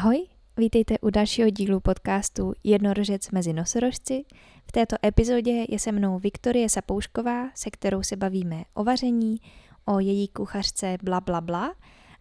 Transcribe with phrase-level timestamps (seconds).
[0.00, 4.24] Ahoj, vítejte u dalšího dílu podcastu Jednorožec mezi nosorožci.
[4.66, 9.36] V této epizodě je se mnou Viktorie Sapoušková, se kterou se bavíme o vaření,
[9.84, 11.74] o její kuchařce bla bla bla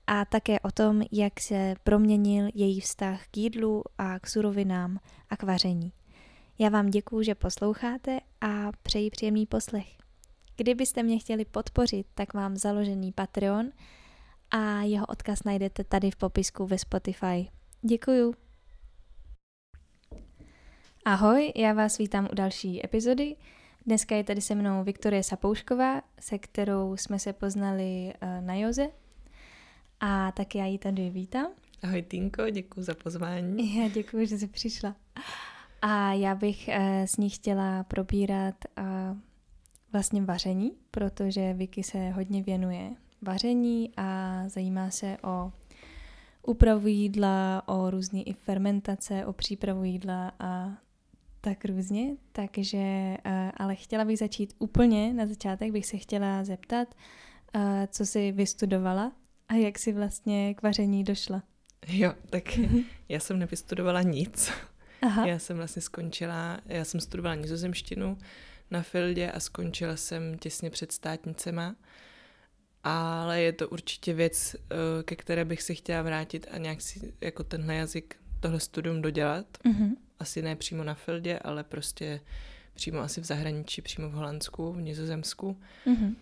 [0.08, 5.00] a také o tom, jak se proměnil její vztah k jídlu a k surovinám
[5.30, 5.92] a k vaření.
[6.58, 9.88] Já vám děkuju, že posloucháte a přeji příjemný poslech.
[10.58, 13.70] Kdybyste mě chtěli podpořit, tak mám založený Patreon
[14.52, 17.59] a jeho odkaz najdete tady v popisku ve Spotify.
[17.82, 18.34] Děkuju.
[21.06, 23.36] Ahoj, já vás vítám u další epizody.
[23.86, 28.88] Dneska je tady se mnou Viktorie Sapoušková, se kterou jsme se poznali eh, na Joze.
[30.00, 31.48] A tak já ji tady vítám.
[31.84, 33.76] Ahoj Tinko, děkuji za pozvání.
[33.82, 34.96] Já děkuji, že jsi přišla.
[35.82, 38.84] A já bych eh, s ní chtěla probírat eh,
[39.92, 42.90] vlastně vaření, protože Vicky se hodně věnuje
[43.22, 45.52] vaření a zajímá se o
[46.44, 50.78] úpravu jídla, o různé i fermentace, o přípravu jídla a
[51.42, 52.16] tak různě.
[52.32, 56.96] Takže, eh, ale chtěla bych začít úplně na začátek, bych se chtěla zeptat,
[57.88, 59.12] co jsi vystudovala
[59.48, 61.44] a jak jsi vlastně k vaření došla.
[61.88, 62.80] Jo, tak mhm.
[63.10, 64.52] já jsem nevystudovala nic.
[65.02, 65.26] Aha.
[65.26, 68.18] Já jsem vlastně skončila, já jsem studovala nizozemštinu
[68.72, 71.76] na Fildě a skončila jsem těsně před státnicema.
[72.84, 77.14] Ale je to určitě věc, eh, ke které bych se chtěla vrátit a nějak si
[77.22, 79.46] jako tenhle jazyk, tohle studium dodělat.
[79.66, 79.96] Mm-hmm.
[80.20, 82.22] Asi ne přímo na Fildě, ale prostě
[82.74, 85.58] přímo asi v zahraničí, přímo v Holandsku, v Nizozemsku.
[85.86, 86.16] Mm-hmm.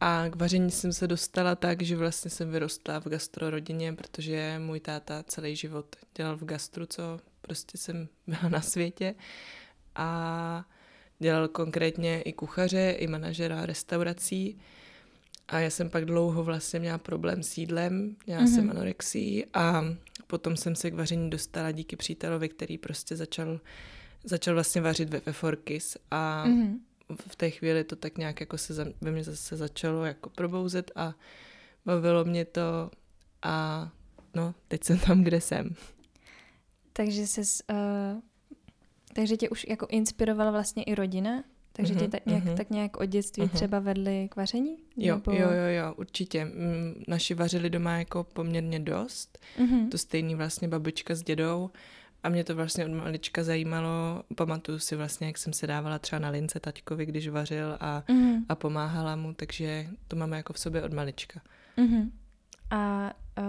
[0.00, 4.80] A k vaření jsem se dostala tak, že vlastně jsem vyrostla v gastrorodině, protože můj
[4.80, 9.14] táta celý život dělal v gastru, co prostě jsem byla na světě.
[9.94, 10.64] A
[11.18, 14.58] dělal konkrétně i kuchaře, i manažera restaurací.
[15.50, 18.54] A já jsem pak dlouho vlastně měla problém s jídlem, měla mm-hmm.
[18.54, 19.84] jsem anorexii a
[20.26, 23.60] potom jsem se k vaření dostala díky přítelovi, který prostě začal,
[24.24, 26.78] začal vlastně vařit ve, ve Forkis a mm-hmm
[27.16, 31.14] v té chvíli to tak nějak jako se ve mně zase začalo jako probouzet a
[31.84, 32.90] bavilo mě to
[33.42, 33.88] a
[34.34, 35.74] no, teď jsem tam, kde jsem.
[36.92, 38.20] Takže se uh,
[39.12, 41.44] takže tě už jako inspirovala vlastně i rodina?
[41.72, 42.56] Takže tě mhm, tak nějak, uh-huh.
[42.56, 43.54] tak nějak od dětství uh-huh.
[43.54, 44.76] třeba vedli k vaření?
[44.96, 45.32] Jo, nebo...
[45.32, 46.52] jo, jo, jo, určitě.
[47.08, 49.38] Naši vařili doma jako poměrně dost.
[49.58, 49.88] Uh-huh.
[49.88, 51.70] To stejný vlastně babička s dědou.
[52.22, 54.22] A mě to vlastně od malička zajímalo.
[54.34, 58.44] Pamatuju si vlastně, jak jsem se dávala třeba na lince taťkovi, když vařil a, mm.
[58.48, 61.40] a pomáhala mu, takže to máme jako v sobě od malička.
[61.78, 62.10] Mm-hmm.
[62.70, 63.44] A uh,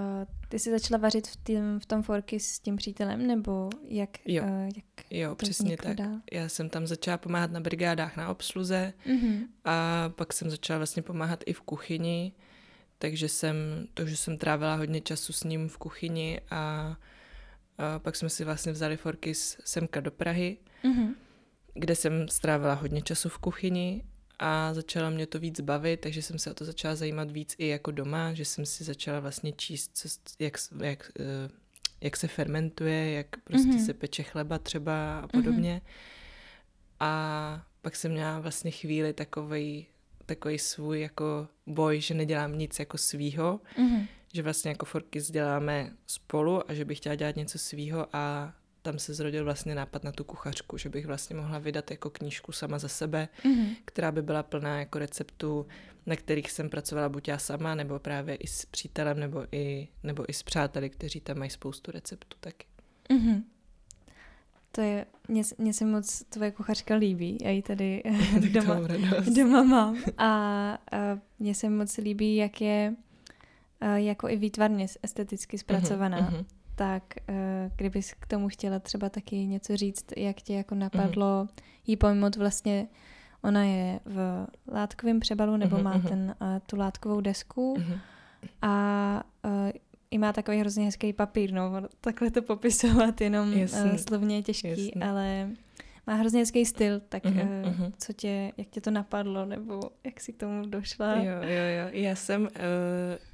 [0.50, 4.10] ty jsi začala vařit v, tým, v tom forky s tím přítelem, nebo jak?
[4.26, 5.98] Jo, uh, jak jo přesně tak.
[5.98, 6.20] Dál?
[6.32, 9.48] Já jsem tam začala pomáhat na brigádách na obsluze mm-hmm.
[9.66, 12.34] a pak jsem začala vlastně pomáhat i v kuchyni,
[12.98, 13.56] takže jsem,
[13.94, 16.96] to, že jsem trávila hodně času s ním v kuchyni a
[17.78, 19.34] a pak jsme si vlastně vzali forky
[19.66, 21.14] semka do Prahy, mm-hmm.
[21.74, 24.04] kde jsem strávila hodně času v kuchyni
[24.42, 27.68] a začala mě to víc bavit, takže jsem se o to začala zajímat víc i
[27.68, 30.10] jako doma, že jsem si začala vlastně číst, co,
[30.40, 31.50] jak, jak, eh,
[32.02, 33.86] jak se fermentuje, jak prostě mm-hmm.
[33.86, 35.82] se peče chleba třeba a podobně.
[35.84, 36.98] Mm-hmm.
[37.00, 39.88] A pak jsem měla vlastně chvíli takový
[40.26, 45.92] takový svůj jako boj, že nedělám nic jako svýho, mm-hmm že vlastně jako forky děláme
[46.08, 50.12] spolu a že bych chtěla dělat něco svýho a tam se zrodil vlastně nápad na
[50.12, 53.76] tu kuchařku, že bych vlastně mohla vydat jako knížku sama za sebe, mm-hmm.
[53.86, 55.68] která by byla plná jako receptů,
[56.06, 60.26] na kterých jsem pracovala buď já sama, nebo právě i s přítelem, nebo i, nebo
[60.28, 62.68] i s přáteli, kteří tam mají spoustu receptů taky.
[63.10, 63.44] Mm-hmm.
[64.72, 68.04] To je, mně, mně se moc tvoje kuchařka líbí, já ji tady
[68.54, 68.80] doma,
[69.36, 70.28] doma mám a,
[70.92, 72.96] a mně se moc líbí, jak je
[73.96, 76.32] jako i výtvarně esteticky zpracovaná.
[76.32, 76.46] Uh-huh,
[76.76, 77.04] Tak
[77.76, 81.64] kdybys k tomu chtěla třeba taky něco říct, jak tě jako napadlo uh-huh.
[81.88, 82.88] jí pojmout vlastně,
[83.42, 88.00] ona je v látkovém přebalu nebo uh-huh, má ten, uh, tu látkovou desku uh-huh.
[88.62, 89.70] a uh,
[90.12, 91.72] i má takový hrozně hezký papír, no,
[92.02, 95.04] takhle to popisovat jenom uh, slovně je těžký, jasný.
[95.04, 95.50] ale
[96.08, 97.92] má hrozně hezký styl, tak uh-huh, uh, uh-huh.
[97.98, 101.16] co tě, jak tě to napadlo, nebo jak jsi k tomu došla?
[101.16, 102.42] Jo, jo, jo, já jsem...
[102.42, 103.31] Uh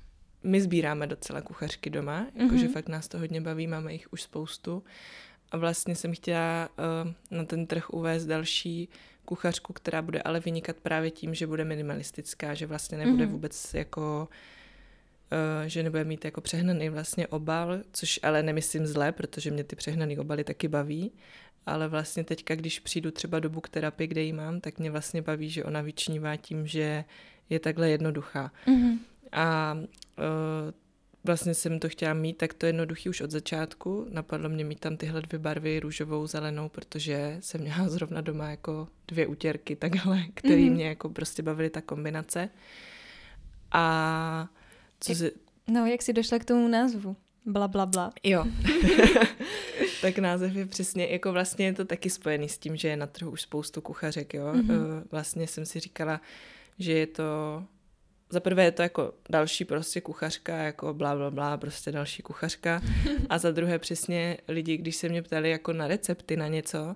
[0.47, 2.73] my sbíráme docela kuchařky doma, jakože mm-hmm.
[2.73, 4.83] fakt nás to hodně baví, máme jich už spoustu.
[5.51, 6.69] A vlastně jsem chtěla
[7.03, 8.89] uh, na ten trh uvést další
[9.25, 13.29] kuchařku, která bude ale vynikat právě tím, že bude minimalistická, že vlastně nebude mm-hmm.
[13.29, 14.27] vůbec jako
[15.61, 19.75] Uh, že nebude mít jako přehnaný vlastně obal, což ale nemyslím zle, protože mě ty
[19.75, 21.11] přehnaný obaly taky baví,
[21.65, 25.21] ale vlastně teďka, když přijdu třeba do book terapie, kde ji mám, tak mě vlastně
[25.21, 27.05] baví, že ona vyčnívá tím, že
[27.49, 28.51] je takhle jednoduchá.
[28.67, 28.97] Mm-hmm.
[29.31, 30.71] A uh,
[31.23, 34.07] vlastně jsem to chtěla mít tak to jednoduchý už od začátku.
[34.09, 38.87] Napadlo mě mít tam tyhle dvě barvy, růžovou, zelenou, protože jsem měla zrovna doma jako
[39.07, 40.73] dvě utěrky takhle, které mm-hmm.
[40.73, 42.49] mě jako prostě bavily ta kombinace.
[43.71, 44.47] A
[44.99, 45.31] co jak, si...
[45.67, 47.15] No, jak jsi došla k tomu názvu?
[47.45, 48.11] Bla, bla, bla.
[48.23, 48.45] Jo.
[50.01, 53.07] tak název je přesně, jako vlastně je to taky spojený s tím, že je na
[53.07, 54.53] trhu už spoustu kuchařek, jo.
[54.53, 55.03] Mm-hmm.
[55.11, 56.21] Vlastně jsem si říkala,
[56.79, 57.63] že je to
[58.29, 62.81] za prvé je to jako další prostě kuchařka, jako blá, blá, blá, prostě další kuchařka.
[63.29, 66.95] A za druhé přesně lidi, když se mě ptali jako na recepty na něco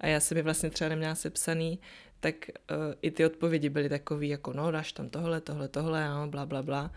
[0.00, 1.78] a já jsem je vlastně třeba neměla sepsaný,
[2.20, 2.34] tak
[2.70, 6.46] uh, i ty odpovědi byly takový jako no dáš tam tohle, tohle, tohle, no, bla,
[6.46, 6.92] bla, bla.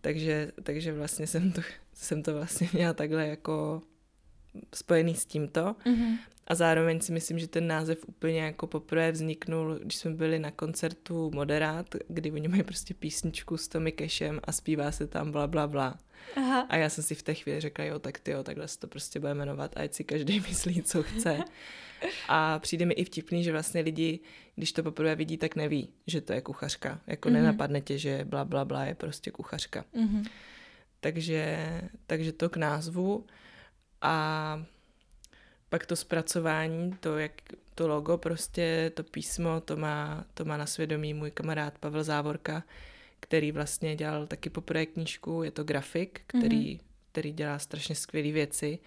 [0.00, 1.60] Takže, takže vlastně jsem to,
[1.92, 3.82] jsem to vlastně měla takhle jako
[4.74, 5.76] spojený s tímto.
[5.84, 6.18] Mm-hmm.
[6.46, 10.50] A zároveň si myslím, že ten název úplně jako poprvé vzniknul, když jsme byli na
[10.50, 15.46] koncertu Moderát, kdy oni mají prostě písničku s Tommy Cashem a zpívá se tam bla,
[15.46, 15.98] bla, bla.
[16.36, 16.66] Aha.
[16.68, 18.86] A já jsem si v té chvíli řekla, jo, tak ty jo, takhle se to
[18.86, 21.38] prostě bude jmenovat, ať si každý myslí, co chce.
[22.28, 24.20] A přijde mi i vtipný, že vlastně lidi,
[24.56, 27.00] když to poprvé vidí, tak neví, že to je kuchařka.
[27.06, 27.32] Jako mm-hmm.
[27.32, 29.84] nenapadne tě, že bla, bla, bla je prostě kuchařka.
[29.94, 30.28] Mm-hmm.
[31.00, 31.68] Takže,
[32.06, 33.26] takže to k názvu.
[34.02, 34.64] A
[35.76, 37.32] pak to zpracování, to, jak
[37.74, 42.62] to logo, prostě to písmo, to má, to má na svědomí můj kamarád Pavel Závorka,
[43.20, 46.80] který vlastně dělal taky poprvé knížku, je to grafik, který, mm-hmm.
[47.12, 48.78] který dělá strašně skvělé věci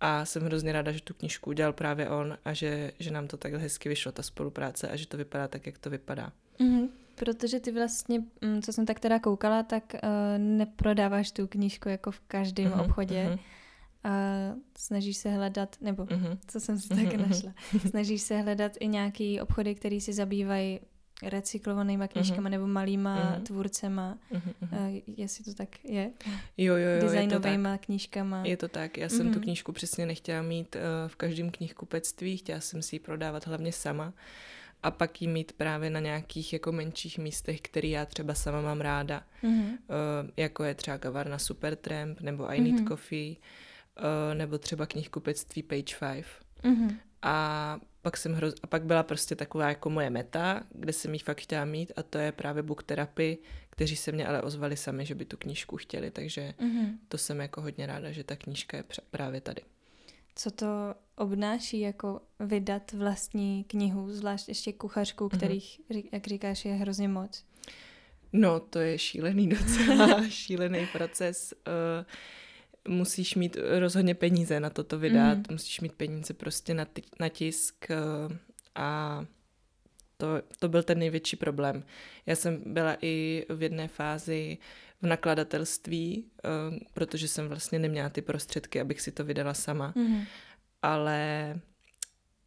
[0.00, 3.36] a jsem hrozně ráda, že tu knížku udělal právě on a že, že nám to
[3.36, 6.32] takhle hezky vyšlo, ta spolupráce a že to vypadá tak, jak to vypadá.
[6.60, 6.88] Mm-hmm.
[7.14, 10.00] Protože ty vlastně, mm, co jsem tak teda koukala, tak uh,
[10.38, 13.28] neprodáváš tu knížku jako v každém mm-hmm, obchodě.
[13.30, 13.38] Mm-hmm
[14.04, 14.10] a
[14.78, 16.38] snažíš se hledat, nebo mm-hmm.
[16.46, 17.28] co jsem si taky mm-hmm.
[17.28, 17.54] našla,
[17.88, 20.80] snažíš se hledat i nějaký obchody, které si zabývají
[21.22, 22.50] recyklovanýma knížkama mm-hmm.
[22.50, 23.42] nebo malýma mm-hmm.
[23.42, 24.52] tvůrcema, mm-hmm.
[24.72, 26.10] uh, jestli to tak je.
[26.56, 28.42] Jo, jo, jo, Designovými knížkama.
[28.46, 29.32] Je to tak, já jsem mm-hmm.
[29.32, 33.72] tu knížku přesně nechtěla mít uh, v každém knihkupectví, chtěla jsem si ji prodávat hlavně
[33.72, 34.12] sama
[34.82, 38.80] a pak ji mít právě na nějakých jako menších místech, který já třeba sama mám
[38.80, 39.64] ráda, mm-hmm.
[39.64, 42.88] uh, jako je třeba kavárna Supertramp nebo I Need mm-hmm.
[42.88, 43.36] Coffee,
[44.34, 46.26] nebo třeba knihkupectví Page 5.
[46.62, 46.96] Mm-hmm.
[47.22, 48.54] A pak jsem hroz...
[48.62, 52.02] a pak byla prostě taková jako moje meta, kde jsem ji fakt chtěla mít a
[52.02, 53.38] to je právě book therapy,
[53.70, 56.98] kteří se mě ale ozvali sami, že by tu knížku chtěli, takže mm-hmm.
[57.08, 59.62] to jsem jako hodně ráda, že ta knížka je právě tady.
[60.36, 65.38] Co to obnáší jako vydat vlastní knihu, zvlášť ještě kuchařku, mhm.
[65.38, 66.08] kterých, mm-hmm.
[66.12, 67.44] jak říkáš, je hrozně moc?
[68.32, 71.54] No, to je šílený docela, šílený proces.
[71.66, 72.04] Uh,
[72.88, 75.44] musíš mít rozhodně peníze na toto vydat, mm.
[75.50, 77.96] musíš mít peníze prostě na, t- na tisk eh,
[78.74, 79.20] a
[80.16, 81.84] to, to byl ten největší problém.
[82.26, 84.58] Já jsem byla i v jedné fázi
[85.02, 86.48] v nakladatelství, eh,
[86.94, 90.22] protože jsem vlastně neměla ty prostředky, abych si to vydala sama, mm.
[90.82, 91.54] ale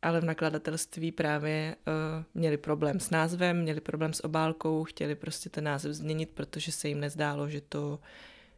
[0.01, 5.50] ale v nakladatelství právě uh, měli problém s názvem, měli problém s obálkou, chtěli prostě
[5.50, 8.00] ten název změnit, protože se jim nezdálo, že to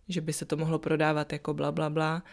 [0.10, 2.24] že by se to mohlo prodávat jako bla, bla, bla.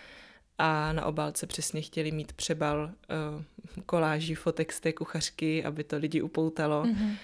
[0.59, 2.91] A na obálce přesně chtěli mít přebal
[3.37, 3.43] uh,
[3.87, 6.85] koláží fotek z té kuchařky, aby to lidi upoutalo.
[6.85, 7.17] Mm-hmm.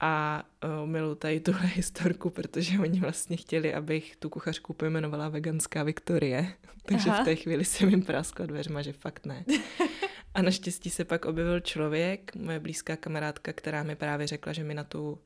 [0.00, 5.82] A uh, miluji tady tuhle historku, protože oni vlastně chtěli, abych tu kuchařku pojmenovala veganská
[5.82, 6.52] Viktorie.
[6.86, 7.22] Takže Aha.
[7.22, 9.44] v té chvíli jsem jim praskla dveřma, že fakt ne.
[10.34, 14.74] A naštěstí se pak objevil člověk, moje blízká kamarádka, která mi právě řekla, že mi
[14.74, 15.18] na, tu,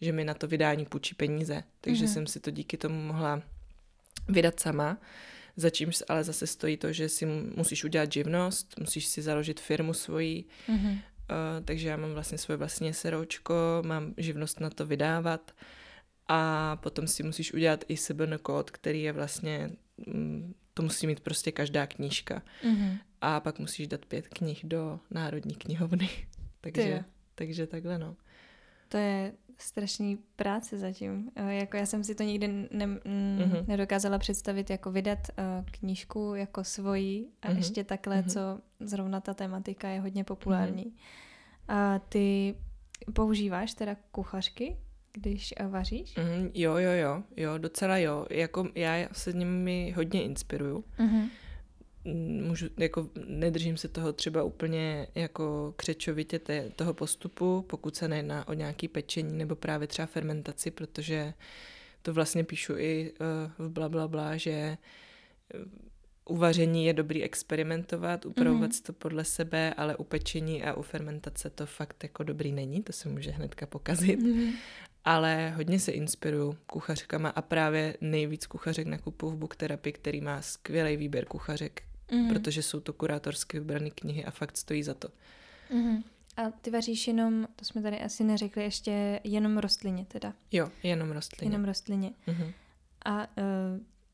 [0.00, 1.62] že mi na to vydání půjčí peníze.
[1.80, 2.12] Takže mm-hmm.
[2.12, 3.42] jsem si to díky tomu mohla
[4.28, 4.98] vydat sama,
[5.56, 7.26] za čímž ale zase stojí to, že si
[7.56, 10.92] musíš udělat živnost, musíš si založit firmu svoji, mm-hmm.
[10.92, 10.98] uh,
[11.64, 13.54] takže já mám vlastně svoje vlastní seroučko,
[13.86, 15.52] mám živnost na to vydávat
[16.28, 19.70] a potom si musíš udělat i SBN kód, který je vlastně,
[20.06, 22.42] mm, to musí mít prostě každá knížka.
[22.64, 22.98] Mm-hmm.
[23.20, 26.08] A pak musíš dát pět knih do Národní knihovny.
[26.60, 28.16] takže, takže takhle no.
[28.88, 31.30] To je strašný práce zatím.
[31.36, 33.64] Eh, jako já jsem si to nikdy ne, mm-hmm.
[33.68, 37.56] nedokázala představit, jako vydat uh, knížku jako svoji a mm-hmm.
[37.56, 38.32] ještě takhle, mm-hmm.
[38.32, 38.40] co
[38.80, 40.84] zrovna ta tematika je hodně populární.
[40.84, 41.74] Mm-hmm.
[41.74, 42.54] A ty
[43.12, 44.76] používáš teda kuchařky,
[45.12, 46.16] když uh, vaříš?
[46.16, 48.26] Mm, jo, jo, jo, jo, docela jo.
[48.30, 50.84] Jako já se nimi hodně inspiruju.
[50.98, 51.28] Mm-hmm
[52.04, 58.48] můžu, jako nedržím se toho třeba úplně jako křečovitě té, toho postupu, pokud se nejedná
[58.48, 61.34] o nějaký pečení nebo právě třeba fermentaci, protože
[62.02, 63.12] to vlastně píšu i
[63.58, 64.78] uh, v bla, bla, bla, že eh,
[66.24, 68.86] u vaření je dobrý experimentovat, upravovat mm-hmm.
[68.86, 72.92] to podle sebe, ale u pečení a u fermentace to fakt jako dobrý není, to
[72.92, 74.20] se může hnedka pokazit.
[74.20, 74.52] Mm-hmm.
[75.04, 80.42] ale hodně se inspiruju kuchařkama a právě nejvíc kuchařek nakupuju v Book Therapy, který má
[80.42, 81.82] skvělý výběr kuchařek,
[82.12, 82.28] mm.
[82.28, 85.08] protože jsou to kurátorsky vybrané knihy a fakt stojí za to.
[85.72, 86.02] Mm.
[86.36, 90.34] A ty vaříš jenom, to jsme tady asi neřekli, ještě jenom rostlině teda.
[90.52, 91.52] Jo, jenom rostlině.
[91.52, 92.12] Jenom rostlině.
[92.28, 92.52] Mm-hmm.
[93.04, 93.24] A uh,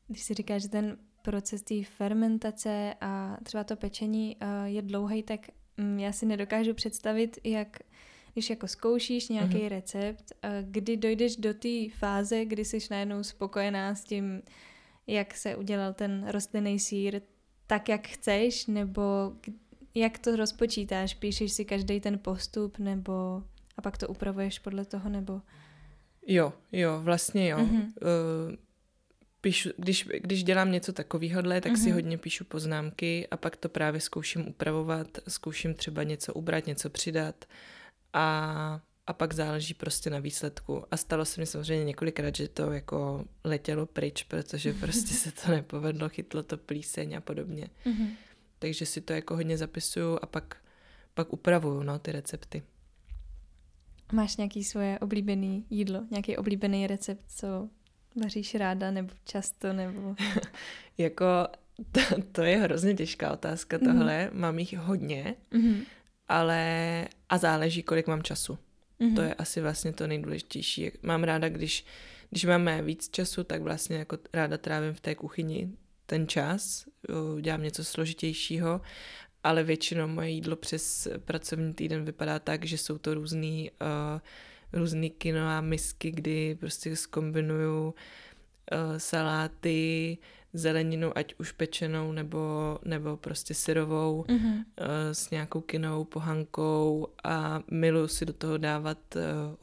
[0.07, 5.23] když si říkáš, že ten proces té fermentace a třeba to pečení uh, je dlouhý,
[5.23, 5.39] tak
[5.77, 7.79] um, já si nedokážu představit, jak
[8.33, 9.67] když jako zkoušíš nějaký uh-huh.
[9.67, 14.41] recept, uh, kdy dojdeš do té fáze, kdy jsi najednou spokojená s tím,
[15.07, 17.21] jak se udělal ten rostlinný sír
[17.69, 19.33] tak, jak chceš, nebo
[19.95, 21.13] jak to rozpočítáš?
[21.13, 23.43] Píšeš si každý ten postup, nebo
[23.77, 25.41] a pak to upravuješ podle toho, nebo...
[26.27, 27.59] Jo, jo, vlastně jo.
[27.59, 28.55] Uh,
[29.41, 31.83] píšu, když, když dělám něco takového, tak uh-huh.
[31.83, 31.93] si mhm.
[31.93, 37.45] hodně píšu poznámky a pak to právě zkouším upravovat, zkouším třeba něco ubrat, něco přidat
[38.13, 40.83] a, a pak záleží prostě na výsledku.
[40.91, 45.51] A stalo se mi samozřejmě několikrát, že to jako letělo pryč, protože prostě se to
[45.51, 47.69] nepovedlo, chytlo to plíseň a podobně.
[47.85, 48.09] Uh-huh.
[48.59, 50.57] Takže si to jako hodně zapisuju a pak,
[51.13, 52.63] pak upravuju no, ty recepty.
[54.11, 57.69] Máš nějaký svoje oblíbené jídlo, nějaký oblíbený recept, co
[58.23, 60.15] vaříš ráda nebo často, nebo...
[60.97, 61.25] jako
[61.91, 62.01] to,
[62.31, 63.85] to je hrozně těžká otázka mhm.
[63.85, 64.41] tohle, mm.
[64.41, 65.81] mám jich hodně, mm.
[66.27, 68.57] ale a záleží, kolik mám času.
[68.99, 69.15] Mm.
[69.15, 70.91] To je asi vlastně to nejdůležitější.
[71.01, 71.85] Mám ráda, když,
[72.29, 75.71] když máme víc času, tak vlastně jako ráda trávím v té kuchyni
[76.05, 76.85] ten čas,
[77.41, 78.81] dělám něco složitějšího,
[79.43, 85.09] ale většinou moje jídlo přes pracovní týden vypadá tak, že jsou to různý, uh, různý
[85.09, 87.93] kino a misky, kdy prostě zkombinuju uh,
[88.97, 90.17] saláty,
[90.53, 92.39] zeleninu, ať už pečenou nebo,
[92.85, 94.63] nebo prostě syrovou mm-hmm.
[95.11, 99.21] s nějakou kinou, pohankou a miluji si do toho dávat uh,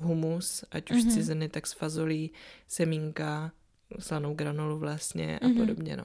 [0.08, 1.12] humus, ať už mm-hmm.
[1.12, 2.30] cizeny, tak s fazolí,
[2.68, 3.52] semínka,
[3.98, 5.58] slanou granolu vlastně a mm-hmm.
[5.58, 6.04] podobně, no.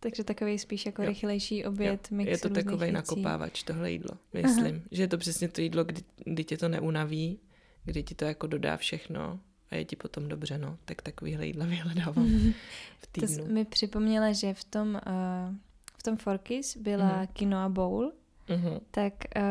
[0.00, 1.08] Takže takový spíš jako jo.
[1.08, 2.16] rychlejší oběd, jo.
[2.16, 4.74] mix Je to takový nakopávač, tohle jídlo, myslím.
[4.76, 4.84] Aha.
[4.90, 7.40] Že je to přesně to jídlo, kdy, kdy tě to neunaví,
[7.84, 10.78] kdy ti to jako dodá všechno a je ti potom dobře, no.
[10.84, 12.26] Tak takovýhle jídla vyhledávám
[13.00, 13.36] v týdnu.
[13.36, 15.54] To mi připomněla, že v tom, uh,
[15.98, 17.26] v tom Forkis byla uh-huh.
[17.26, 18.12] quinoa bowl,
[18.48, 18.80] uh-huh.
[18.90, 19.42] tak uh,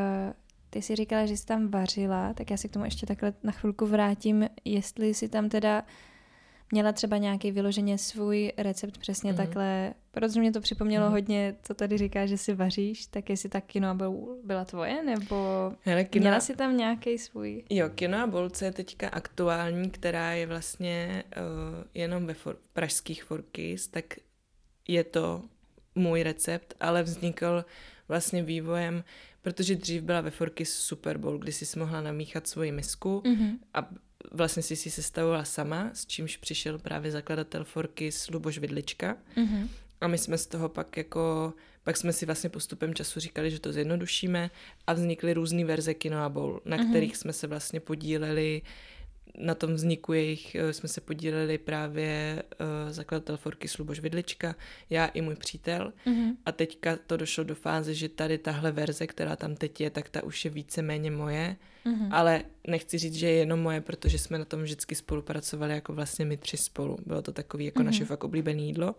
[0.70, 3.52] ty si říkala, že jsi tam vařila, tak já se k tomu ještě takhle na
[3.52, 5.84] chvilku vrátím, jestli si tam teda
[6.72, 9.38] měla třeba nějaký vyloženě svůj recept přesně mm-hmm.
[9.38, 11.12] takhle, protože mě to připomnělo mm-hmm.
[11.12, 15.72] hodně, co tady říká, že si vaříš, tak jestli ta quinoa bowl byla tvoje, nebo
[15.82, 16.24] Hele, kino...
[16.24, 17.64] měla si tam nějaký svůj?
[17.70, 23.24] Jo, quinoa bowl, co je teďka aktuální, která je vlastně uh, jenom ve for- pražských
[23.24, 24.06] forkys, tak
[24.88, 25.44] je to
[25.96, 27.66] můj recept, ale vznikl
[28.08, 29.04] vlastně vývojem,
[29.42, 33.58] protože dřív byla ve Forkys Super Bowl, kdy jsi mohla namíchat svoji misku mm-hmm.
[33.74, 33.90] a
[34.32, 39.18] vlastně si si sestavovala sama, s čímž přišel právě zakladatel Forky Luboš Vidlička.
[39.36, 39.68] Mm-hmm.
[40.02, 41.54] A my jsme z toho pak jako,
[41.84, 44.50] pak jsme si vlastně postupem času říkali, že to zjednodušíme
[44.88, 46.90] a vznikly různé verze Kino Bowl, na mm-hmm.
[46.90, 48.62] kterých jsme se vlastně podíleli
[49.38, 54.56] na tom vzniku jejich eh, jsme se podíleli právě uh, zakladatel Forky Sluboš Vidlička,
[54.90, 55.94] já i můj přítel.
[56.06, 56.36] Mm-hmm.
[56.46, 60.10] A teďka to došlo do fáze, že tady tahle verze, která tam teď je, tak
[60.10, 61.56] ta už je víceméně moje.
[61.86, 62.10] Mm-hmm.
[62.12, 66.26] Ale nechci říct, že je jenom moje, protože jsme na tom vždycky spolupracovali jako vlastně
[66.26, 66.98] my tři spolu.
[67.06, 67.86] Bylo to takový jako mm-hmm.
[67.86, 68.96] naše fakt oblíbené jídlo,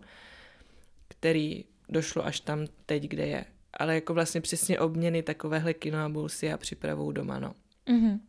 [1.21, 3.45] který došlo až tam teď, kde je.
[3.73, 7.55] Ale jako vlastně přesně obměny takovéhle kino a si já připravou doma, no.
[7.87, 8.19] Mm-hmm.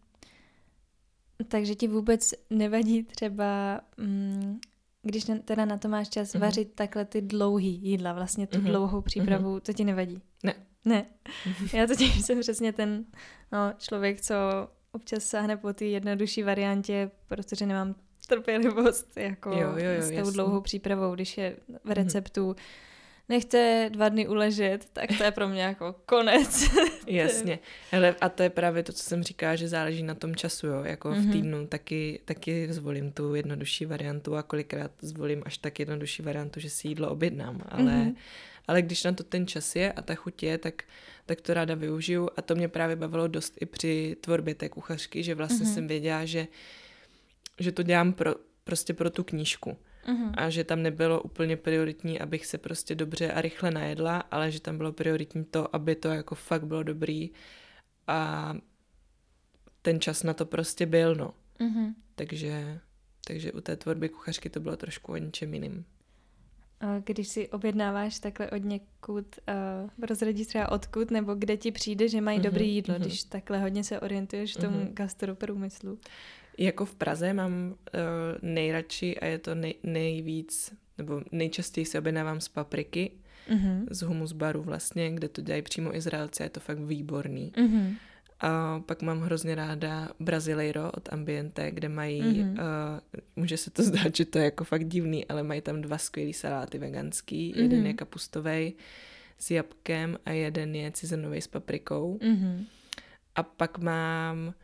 [1.49, 4.61] Takže ti vůbec nevadí třeba, mm,
[5.03, 6.41] když teda na to máš čas, mm-hmm.
[6.41, 8.65] vařit takhle ty dlouhý jídla, vlastně tu mm-hmm.
[8.65, 9.61] dlouhou přípravu, mm-hmm.
[9.61, 10.23] to ti nevadí?
[10.43, 10.55] Ne.
[10.85, 11.07] Ne.
[11.73, 13.05] Já totiž jsem přesně ten
[13.53, 14.35] no, člověk, co
[14.93, 17.95] občas sáhne po té jednodušší variantě, protože nemám
[18.35, 20.33] trpělivost jako jo, jo, jo, s tou jasný.
[20.33, 22.91] dlouhou přípravou, když je v receptu mm-hmm
[23.29, 26.71] nechce dva dny uležet, tak to je pro mě jako konec.
[27.07, 27.59] Jasně.
[27.91, 30.85] Hele, a to je právě to, co jsem říká, že záleží na tom času, jo.
[30.85, 31.21] Jako mm-hmm.
[31.21, 31.33] v mhm.
[31.33, 36.71] týdnu taky, taky zvolím tu jednodušší variantu a kolikrát zvolím až tak jednodušší variantu, že
[36.71, 37.93] si jídlo objednám, ale...
[37.93, 38.15] Mm-hmm.
[38.69, 40.83] Ale když na to ten čas je a ta chuť je, tak,
[41.27, 45.23] tak to ráda využiju a to mě právě bavilo dost i při tvorbě té kuchařky,
[45.23, 45.75] že vlastně mm-hmm.
[45.75, 46.47] jsem věděla, že,
[47.61, 49.77] že to dělám pro, prostě pro tu knížku.
[50.07, 50.35] Uh-huh.
[50.37, 54.61] A že tam nebylo úplně prioritní, abych se prostě dobře a rychle najedla, ale že
[54.61, 57.31] tam bylo prioritní to, aby to jako fakt bylo dobrý
[58.07, 58.55] a
[59.83, 61.35] ten čas na to prostě byl, no.
[61.61, 61.95] Uh-huh.
[62.15, 62.81] Takže,
[63.27, 65.85] takže u té tvorby kuchařky to bylo trošku o něčem jiným.
[67.05, 69.27] Když si objednáváš takhle od někud,
[69.89, 73.01] uh, rozradíš třeba odkud, nebo kde ti přijde, že mají uh-huh, dobrý jídlo, uh-huh.
[73.01, 74.93] když takhle hodně se orientuješ v tom uh-huh.
[74.93, 75.99] gastroprůmyslu?
[76.59, 77.75] Jako v Praze mám uh,
[78.43, 83.11] nejradši a je to nej, nejvíc, nebo nejčastěji se objednávám z papriky,
[83.51, 83.87] mm-hmm.
[83.91, 87.53] z humus baru vlastně, kde to dělají přímo Izraelci a je to fakt výborný.
[87.57, 87.95] Mm-hmm.
[88.41, 92.53] A pak mám hrozně ráda Brazileiro od Ambiente, kde mají, mm-hmm.
[92.53, 93.01] uh,
[93.37, 96.33] může se to zdát, že to je jako fakt divný, ale mají tam dva skvělý
[96.33, 97.53] saláty veganský.
[97.53, 97.63] Mm-hmm.
[97.63, 98.75] Jeden je kapustový
[99.39, 102.19] s jabkem a jeden je cizonový s paprikou.
[102.19, 102.65] Mm-hmm.
[103.35, 104.55] A pak mám,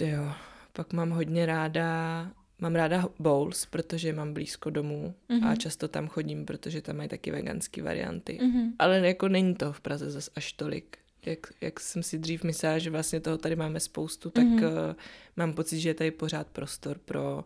[0.00, 0.32] jo,
[0.72, 5.44] pak mám hodně ráda, mám ráda bowls, protože mám blízko domů mm-hmm.
[5.44, 5.56] a mhm.
[5.56, 8.38] často tam chodím, protože tam mají taky veganské varianty.
[8.42, 8.72] Mm-hmm.
[8.78, 12.78] Ale jako není to v Praze zas až tolik jak, jak jsem si dřív myslela,
[12.78, 14.88] že vlastně toho tady máme spoustu, tak mm-hmm.
[14.88, 14.94] uh,
[15.36, 17.44] mám pocit, že je tady pořád prostor pro,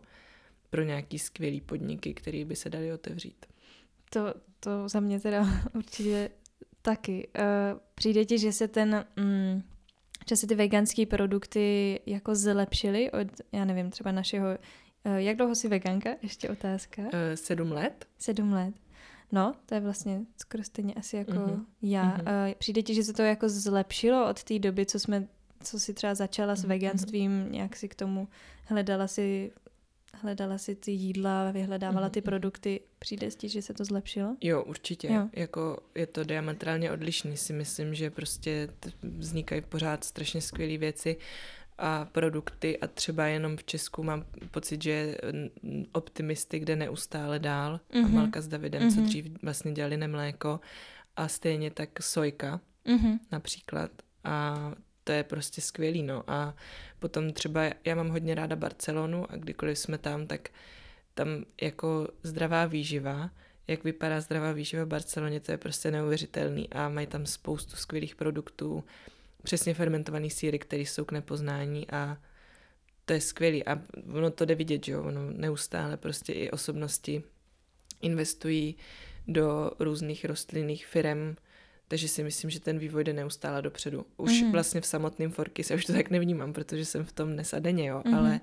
[0.69, 3.45] pro nějaký skvělý podniky, který by se dali otevřít.
[4.09, 6.29] To, to za mě teda určitě
[6.81, 7.27] taky.
[7.37, 9.05] Uh, přijde ti, že se ten...
[9.15, 9.63] Mm,
[10.29, 14.47] že se ty veganské produkty jako zlepšily od, já nevím, třeba našeho...
[15.05, 16.09] Uh, jak dlouho jsi veganka?
[16.21, 17.01] Ještě otázka.
[17.01, 18.05] Uh, sedm let.
[18.17, 18.73] Sedm let.
[19.31, 21.65] No, to je vlastně skoro stejně asi jako mm-hmm.
[21.81, 22.17] já.
[22.17, 22.55] Mm-hmm.
[22.57, 25.27] Přijde ti, že se to jako zlepšilo od té doby, co jsme,
[25.63, 26.67] co si třeba začala s mm-hmm.
[26.67, 28.27] veganstvím, nějak si k tomu
[28.65, 29.51] hledala si
[30.13, 32.81] hledala si ty jídla, vyhledávala ty produkty.
[32.99, 34.37] Přijde ti, že se to zlepšilo?
[34.41, 35.07] Jo, určitě.
[35.13, 35.29] Jo.
[35.33, 37.37] Jako je to diametrálně odlišný.
[37.37, 38.69] Si myslím, že prostě
[39.03, 41.17] vznikají pořád strašně skvělé věci
[41.77, 45.17] a produkty a třeba jenom v Česku mám pocit, že
[45.91, 48.03] optimisty, kde neustále dál mm-hmm.
[48.03, 48.15] a mhm.
[48.15, 48.93] Malka s Davidem, mm-hmm.
[48.93, 49.09] co mhm.
[49.09, 50.59] dřív vlastně dělali nemléko
[51.15, 53.19] a stejně tak sojka mm-hmm.
[53.31, 53.91] například
[54.23, 54.55] a
[55.09, 56.23] to je prostě skvělý, no.
[56.27, 56.55] A
[56.99, 60.49] potom třeba já mám hodně ráda Barcelonu a kdykoliv jsme tam, tak
[61.13, 61.27] tam
[61.61, 63.29] jako zdravá výživa,
[63.67, 68.15] jak vypadá zdravá výživa v Barceloně, to je prostě neuvěřitelný a mají tam spoustu skvělých
[68.15, 68.83] produktů,
[69.43, 72.17] přesně fermentovaný síry, které jsou k nepoznání a
[73.05, 73.65] to je skvělý.
[73.65, 73.81] A
[74.13, 77.23] ono to jde vidět, že jo, ono neustále prostě i osobnosti
[78.01, 78.75] investují
[79.27, 81.35] do různých rostlinných firm,
[81.89, 84.05] takže si myslím, že ten vývoj jde neustále dopředu.
[84.17, 84.51] Už mm.
[84.51, 87.87] vlastně v samotném se už to tak nevnímám, protože jsem v tom dnes a denně,
[87.87, 88.13] jo, mm.
[88.13, 88.41] ale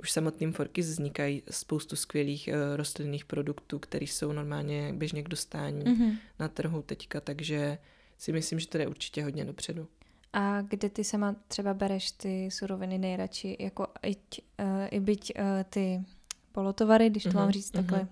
[0.00, 5.28] už v samotným Forky vznikají spoustu skvělých uh, rostlinných produktů, které jsou normálně běžně k
[5.28, 6.12] dostání mm.
[6.38, 7.78] na trhu teďka, takže
[8.16, 9.88] si myslím, že to jde určitě hodně dopředu.
[10.32, 15.44] A kde ty sama třeba bereš ty suroviny nejradši, jako i, uh, i byť uh,
[15.70, 16.04] ty
[16.52, 17.76] polotovary, když to uh-huh, mám říct uh-huh.
[17.76, 18.08] takhle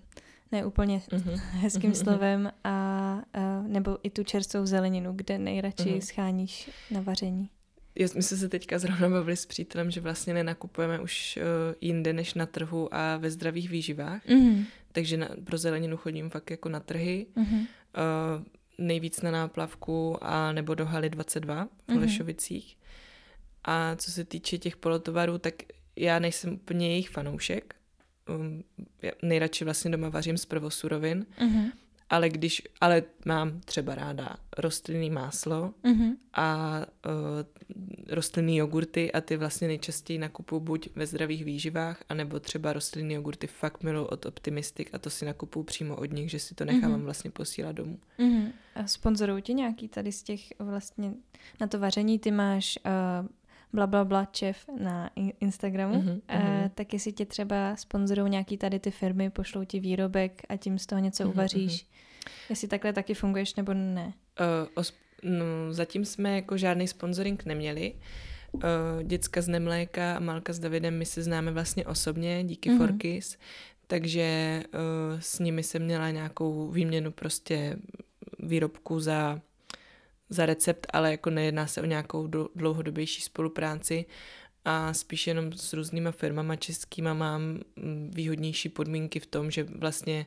[0.52, 1.40] neúplně uh-huh.
[1.52, 2.02] hezkým uh-huh.
[2.02, 6.00] slovem, a uh, nebo i tu čerstvou zeleninu, kde nejradši uh-huh.
[6.00, 7.50] scháníš na vaření.
[7.98, 12.12] Já, my jsme se teďka zrovna bavili s přítelem, že vlastně nenakupujeme už uh, jinde
[12.12, 14.64] než na trhu a ve zdravých výživách, uh-huh.
[14.92, 17.26] takže na, pro zeleninu chodím fakt jako na trhy.
[17.36, 17.58] Uh-huh.
[17.58, 18.44] Uh,
[18.78, 22.00] nejvíc na náplavku a nebo do haly 22 v mm-hmm.
[22.00, 22.78] Lešovicích.
[23.64, 25.54] A co se týče těch polotovarů, tak
[25.96, 27.75] já nejsem úplně jejich fanoušek.
[28.28, 28.64] Um,
[29.22, 31.26] nejradši vlastně doma vařím z prvosurovin.
[31.38, 31.70] Mm-hmm
[32.10, 36.16] ale když, ale mám třeba ráda rostlinný máslo mm-hmm.
[36.32, 37.12] a uh,
[38.08, 43.46] rostlinný jogurty a ty vlastně nejčastěji nakupuju buď ve zdravých výživách, anebo třeba rostlinný jogurty
[43.46, 47.00] fakt milu od Optimistic a to si nakupuju přímo od nich, že si to nechávám
[47.00, 47.04] mm-hmm.
[47.04, 47.98] vlastně posílat domů.
[48.18, 48.52] Mm-hmm.
[48.74, 51.12] A sponzorují ti nějaký tady z těch vlastně
[51.60, 53.28] na to vaření, ty máš uh,
[53.72, 58.78] bla, bla, bla čef na Instagramu, mm-hmm, uh, tak jestli tě třeba sponzorují nějaký tady
[58.78, 61.84] ty firmy, pošlou ti výrobek a tím z toho něco mm-hmm, uvaříš.
[61.84, 62.30] Mm-hmm.
[62.50, 64.04] Jestli takhle taky funguješ nebo ne?
[64.06, 67.94] Uh, osp- no, zatím jsme jako žádný sponsoring neměli.
[68.52, 68.62] Uh,
[69.02, 72.78] děcka z Nemléka a Malka s Davidem, my se známe vlastně osobně díky mm-hmm.
[72.78, 73.38] Forkis,
[73.86, 77.76] takže uh, s nimi jsem měla nějakou výměnu prostě
[78.38, 79.40] výrobku za
[80.28, 84.04] za recept, ale jako nejedná se o nějakou dlouhodobější spolupráci
[84.64, 87.42] a spíš jenom s různýma firmama českýma mám
[87.76, 90.26] mm, výhodnější podmínky v tom, že vlastně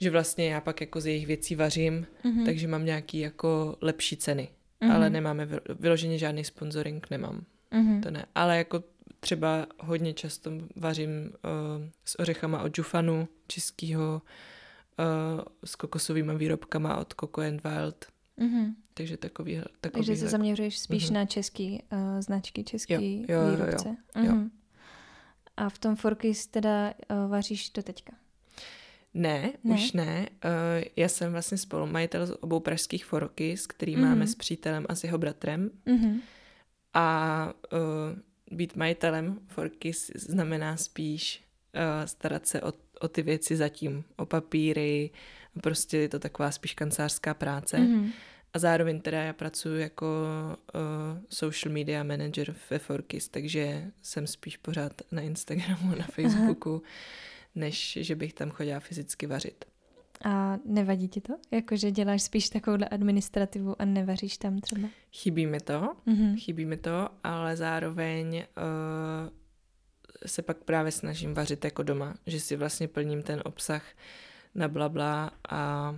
[0.00, 2.44] že vlastně já pak jako z jejich věcí vařím, mm-hmm.
[2.44, 4.48] takže mám nějaký jako lepší ceny.
[4.80, 4.94] Mm-hmm.
[4.94, 7.44] Ale nemáme vyloženě žádný sponsoring, nemám.
[7.72, 8.02] Mm-hmm.
[8.02, 8.26] To ne.
[8.34, 8.84] Ale jako
[9.20, 14.22] třeba hodně často vařím uh, s ořechama od Jufanu českýho,
[14.98, 18.06] uh, s kokosovými výrobkama od Coco and Wild.
[18.38, 18.74] Mm-hmm.
[18.94, 21.12] Takže takový, takový Takže se zaměřuješ spíš mm-hmm.
[21.12, 23.88] na český uh, značky, český jo, jo, výrobce.
[23.88, 24.32] Jo, jo, jo.
[24.32, 24.50] Mm-hmm.
[25.56, 28.12] A v tom Forkis teda uh, vaříš do teďka?
[29.14, 30.28] Ne, ne, už ne.
[30.44, 34.08] Uh, já jsem vlastně spolumajitel z obou pražských Forkis, který mm-hmm.
[34.08, 35.70] máme s přítelem a s jeho bratrem.
[35.86, 36.20] Mm-hmm.
[36.94, 44.04] A uh, být majitelem Forkis znamená spíš uh, starat se o, o ty věci zatím,
[44.16, 45.10] o papíry,
[45.62, 47.78] prostě je to taková spíš kancelářská práce.
[47.78, 48.10] Mm-hmm.
[48.54, 50.06] A zároveň teda já pracuji jako
[50.74, 50.80] uh,
[51.28, 56.92] social media manager ve Forkis, takže jsem spíš pořád na Instagramu, na Facebooku, Aha.
[57.54, 59.64] než že bych tam chodila fyzicky vařit.
[60.24, 61.34] A nevadí ti to?
[61.50, 64.88] Jakože děláš spíš takovouhle administrativu a nevaříš tam třeba?
[65.12, 66.36] Chybí mi to, mm-hmm.
[66.38, 69.30] chybí mi to, ale zároveň uh,
[70.26, 73.82] se pak právě snažím vařit jako doma, že si vlastně plním ten obsah
[74.54, 75.94] na blabla a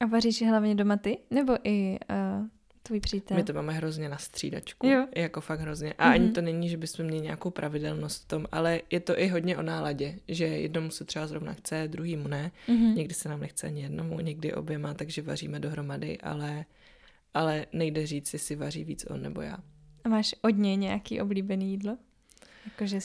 [0.00, 1.18] a vaříš hlavně doma ty?
[1.30, 2.46] Nebo i uh,
[2.82, 3.36] tvůj přítel?
[3.36, 4.86] My to máme hrozně na střídačku.
[4.86, 5.06] Jo.
[5.16, 5.92] Jako fakt hrozně.
[5.92, 6.12] A mm-hmm.
[6.12, 9.56] ani to není, že bychom měli nějakou pravidelnost v tom, ale je to i hodně
[9.56, 12.52] o náladě, že jednomu se třeba zrovna chce, druhýmu ne.
[12.68, 12.94] Mm-hmm.
[12.94, 16.64] Někdy se nám nechce ani jednomu, někdy oběma, takže vaříme dohromady, ale,
[17.34, 19.56] ale nejde říct, jestli vaří víc on nebo já.
[20.04, 21.98] A máš od něj nějaký oblíbený jídlo?
[22.64, 23.00] Jakože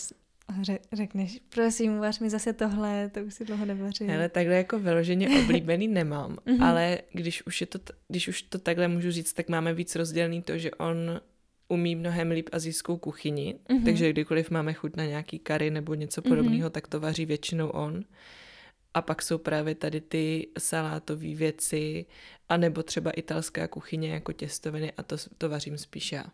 [0.93, 4.11] řekneš, prosím, uvař mi zase tohle, to už si dlouho nevařím.
[4.11, 6.63] Ale takhle jako vyloženě oblíbený nemám, mhm.
[6.63, 10.41] ale když už, je to, když už to takhle můžu říct, tak máme víc rozdělený
[10.41, 11.21] to, že on
[11.67, 13.85] umí mnohem líp azijskou kuchyni, mm-hmm.
[13.85, 16.71] takže kdykoliv máme chuť na nějaký kary nebo něco podobného, mm-hmm.
[16.71, 18.03] tak to vaří většinou on.
[18.93, 22.05] A pak jsou právě tady ty salátové věci,
[22.49, 26.25] anebo třeba italská kuchyně jako těstoviny a to, to vařím spíš já.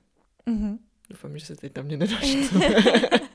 [0.47, 0.77] Mm-hmm.
[1.09, 2.59] Doufám, že se teď tam mě nenaštve.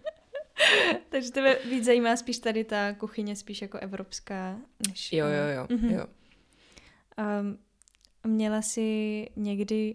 [1.09, 4.61] Takže tebe víc zajímá spíš tady ta kuchyně, spíš jako evropská.
[4.89, 5.67] Než, jo, jo, jo.
[5.67, 5.99] Mm-hmm.
[5.99, 6.07] jo.
[7.41, 7.59] Um,
[8.33, 9.95] měla jsi někdy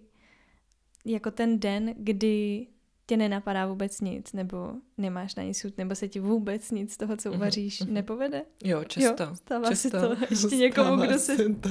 [1.05, 2.67] jako ten den, kdy
[3.05, 7.17] tě nenapadá vůbec nic, nebo nemáš na nic nebo se ti vůbec nic z toho,
[7.17, 7.91] co mhm, uvaříš, mm-hmm.
[7.91, 8.41] nepovede?
[8.63, 9.23] Jo, často.
[9.23, 9.89] Jo, stává často.
[9.89, 11.69] se to ještě stává někomu, kdo se, to.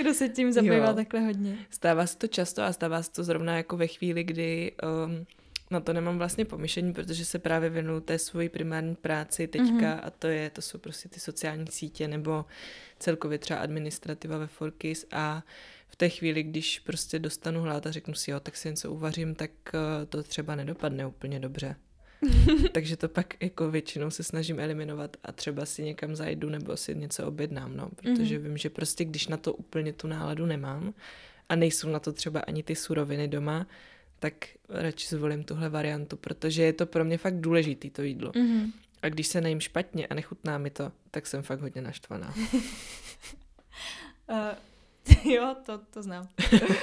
[0.00, 0.94] kdo se tím zabývá jo.
[0.94, 1.58] takhle hodně.
[1.70, 4.72] Stává se to často a stává se to zrovna jako ve chvíli, kdy
[5.06, 5.26] um,
[5.74, 10.00] na to nemám vlastně pomyšlení, protože se právě věnuju té svoji primární práci teďka mm-hmm.
[10.02, 12.44] a to je, to jsou prostě ty sociální sítě nebo
[12.98, 15.42] celkově třeba administrativa ve Forkis a
[15.88, 19.34] v té chvíli, když prostě dostanu hlad a řeknu si, jo, tak si něco uvařím,
[19.34, 21.76] tak eh, to třeba nedopadne úplně dobře.
[22.72, 26.94] Takže to pak jako většinou se snažím eliminovat a třeba si někam zajdu nebo si
[26.94, 28.42] něco objednám, no, protože mm-hmm.
[28.42, 30.94] vím, že prostě když na to úplně tu náladu nemám
[31.48, 33.66] a nejsou na to třeba ani ty suroviny doma,
[34.24, 34.34] tak
[34.68, 38.30] radši zvolím tuhle variantu, protože je to pro mě fakt důležitý to jídlo.
[38.30, 38.72] Mm-hmm.
[39.02, 42.34] A když se nejím špatně a nechutná mi to, tak jsem fakt hodně naštvaná.
[44.28, 44.36] uh,
[45.32, 46.28] jo, to, to znám.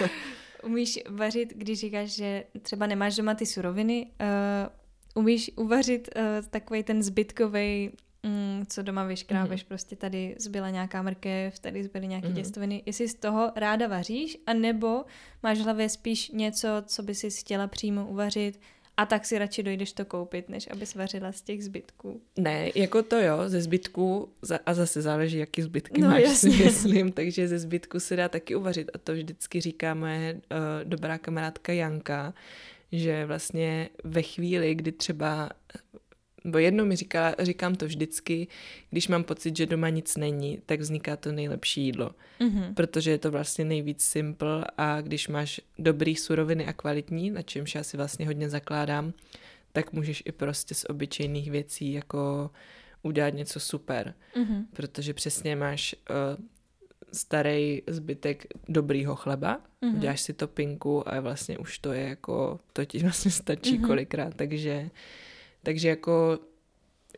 [0.64, 6.84] umíš vařit, když říkáš, že třeba nemáš doma ty suroviny, uh, umíš uvařit uh, takový
[6.84, 7.92] ten zbytkový
[8.24, 9.68] mm, co doma vyškrábeš, mm-hmm.
[9.68, 12.36] prostě tady zbyla nějaká mrkev, tady zbyly nějaké mm-hmm.
[12.36, 15.06] těstoviny, jestli z toho ráda vaříš, anebo
[15.44, 18.60] máš v hlavě spíš něco, co by si chtěla přímo uvařit
[18.98, 22.22] a tak si radši dojdeš to koupit, než aby vařila z těch zbytků.
[22.38, 24.30] Ne, jako to jo, ze zbytků,
[24.66, 26.52] a zase záleží, jaký zbytky no, máš, jasně.
[26.52, 30.58] si myslím, takže ze zbytku se dá taky uvařit a to vždycky říká moje uh,
[30.84, 32.34] dobrá kamarádka Janka,
[32.92, 35.50] že vlastně ve chvíli, kdy třeba
[36.46, 38.48] Bo jednou mi říkala, říkám to vždycky,
[38.90, 42.12] když mám pocit, že doma nic není, tak vzniká to nejlepší jídlo.
[42.40, 42.74] Mm-hmm.
[42.74, 47.76] Protože je to vlastně nejvíc simple a když máš dobrý suroviny a kvalitní, na čemž
[47.76, 49.14] já si vlastně hodně zakládám,
[49.72, 52.50] tak můžeš i prostě z obyčejných věcí jako
[53.04, 54.14] udělat něco super.
[54.36, 54.66] Mm-hmm.
[54.74, 56.46] Protože přesně máš uh,
[57.14, 59.96] starý zbytek dobrýho chleba, mm-hmm.
[59.96, 63.88] uděláš si topinku a vlastně už to je jako, to ti vlastně stačí mm-hmm.
[63.88, 64.90] kolikrát, takže
[65.64, 66.40] takže jako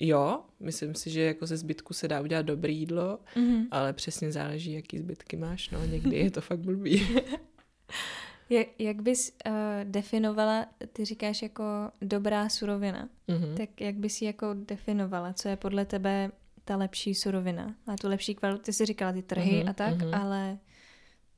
[0.01, 3.67] jo, myslím si, že jako ze zbytku se dá udělat dobrý jídlo, mm-hmm.
[3.71, 7.07] ale přesně záleží, jaký zbytky máš, no někdy je to fakt blbý.
[8.49, 9.53] jak, jak bys uh,
[9.83, 11.63] definovala, ty říkáš jako
[12.01, 13.53] dobrá surovina, mm-hmm.
[13.53, 16.31] tak jak bys ji jako definovala, co je podle tebe
[16.65, 19.97] ta lepší surovina, a tu lepší kvalitu, ty jsi říkala ty trhy mm-hmm, a tak,
[19.97, 20.21] mm-hmm.
[20.21, 20.57] ale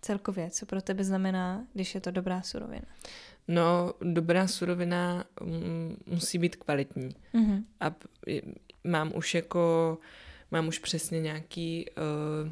[0.05, 2.85] celkově, co pro tebe znamená, když je to dobrá surovina?
[3.47, 5.25] No, dobrá surovina
[6.05, 7.09] musí být kvalitní.
[7.33, 7.63] Mm-hmm.
[7.79, 7.95] A
[8.83, 9.97] mám už jako,
[10.51, 11.85] mám už přesně nějaký,
[12.45, 12.51] uh,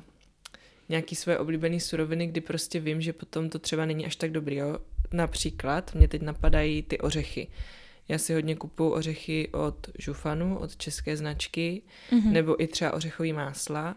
[0.90, 4.56] nějaký své oblíbené suroviny, kdy prostě vím, že potom to třeba není až tak dobrý.
[4.56, 4.80] Jo?
[5.14, 7.48] Například mě teď napadají ty ořechy.
[8.08, 12.32] Já si hodně kupuju ořechy od Žufanu, od české značky, mm-hmm.
[12.32, 13.96] nebo i třeba ořechový másla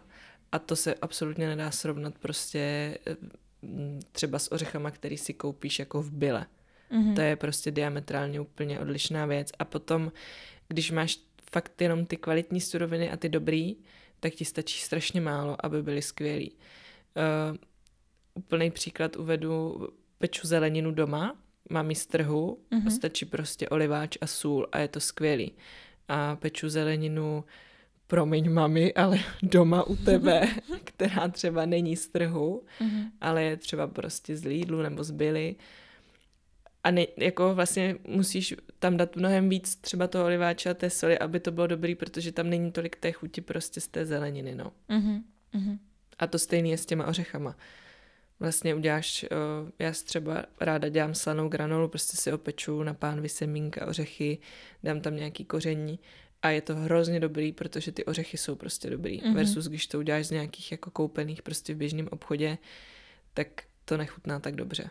[0.51, 2.59] a to se absolutně nedá srovnat prostě
[3.07, 3.15] eh,
[4.11, 6.45] třeba s ořechama, který si koupíš jako v byle.
[6.91, 7.15] Mm-hmm.
[7.15, 9.51] To je prostě diametrálně úplně odlišná věc.
[9.59, 10.11] A potom,
[10.67, 11.19] když máš
[11.51, 13.75] fakt jenom ty kvalitní suroviny a ty dobrý,
[14.19, 16.51] tak ti stačí strašně málo, aby byly skvělý.
[16.51, 17.57] Uh,
[18.33, 21.35] úplný příklad uvedu, peču zeleninu doma,
[21.69, 22.89] mám ji z trhu, mm-hmm.
[22.89, 25.51] stačí prostě oliváč a sůl a je to skvělý.
[26.07, 27.43] A peču zeleninu
[28.07, 30.47] promiň mami, ale doma u tebe,
[30.83, 33.11] která třeba není z trhu, mm-hmm.
[33.21, 35.55] ale je třeba prostě z Lidlu nebo z Billy.
[36.83, 41.19] A ne, jako vlastně musíš tam dát mnohem víc třeba toho oliváče a té soli,
[41.19, 44.71] aby to bylo dobrý, protože tam není tolik té chuti prostě z té zeleniny, no.
[44.89, 45.21] Mm-hmm.
[46.19, 47.55] A to stejné je s těma ořechama.
[48.39, 53.87] Vlastně uděláš, uh, já třeba ráda dělám slanou granolu, prostě si opeču na pánvi semínka,
[53.87, 54.37] ořechy,
[54.83, 55.99] dám tam nějaký koření
[56.41, 59.21] a je to hrozně dobrý, protože ty ořechy jsou prostě dobrý.
[59.21, 59.33] Mm-hmm.
[59.33, 62.57] Versus když to uděláš z nějakých jako koupených prostě v běžném obchodě,
[63.33, 63.47] tak
[63.85, 64.89] to nechutná tak dobře.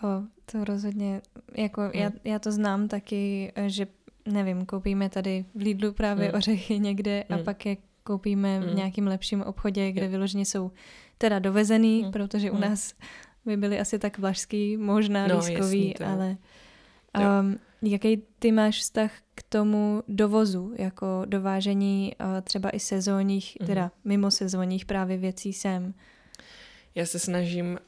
[0.00, 0.08] To,
[0.52, 1.20] to rozhodně,
[1.56, 1.90] jako mm.
[1.94, 3.86] já, já to znám taky, že
[4.26, 6.34] nevím, koupíme tady v Lidlu právě mm.
[6.34, 7.34] ořechy někde mm.
[7.34, 8.66] a pak je koupíme mm.
[8.66, 10.70] v nějakém lepším obchodě, kde vyloženě jsou
[11.18, 12.12] teda dovezený, mm.
[12.12, 12.94] protože u nás
[13.44, 16.36] by byly asi tak vlašský, možná no, lískový, jasný, ale
[17.16, 23.66] um, jaký ty máš vztah k tomu dovozu, jako dovážení uh, třeba i sezónních, mm.
[23.66, 25.94] teda mimo sezónních právě věcí sem?
[26.94, 27.78] Já se snažím uh,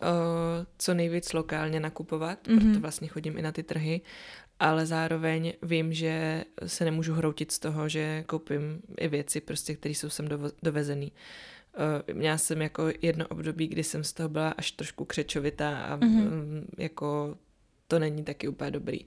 [0.78, 2.60] co nejvíc lokálně nakupovat, mm-hmm.
[2.60, 4.00] proto vlastně chodím i na ty trhy,
[4.60, 9.94] ale zároveň vím, že se nemůžu hroutit z toho, že koupím i věci, prostě, které
[9.94, 11.12] jsou sem dovo- dovezený.
[11.78, 15.96] Uh, měla jsem jako jedno období, kdy jsem z toho byla až trošku křečovitá a
[15.96, 16.26] mm-hmm.
[16.26, 17.36] um, jako
[17.90, 18.98] to není taky úplně dobrý.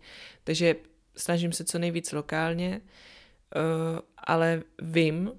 [0.44, 0.76] Takže
[1.16, 2.82] snažím se co nejvíc lokálně,
[3.56, 5.32] uh, ale vím,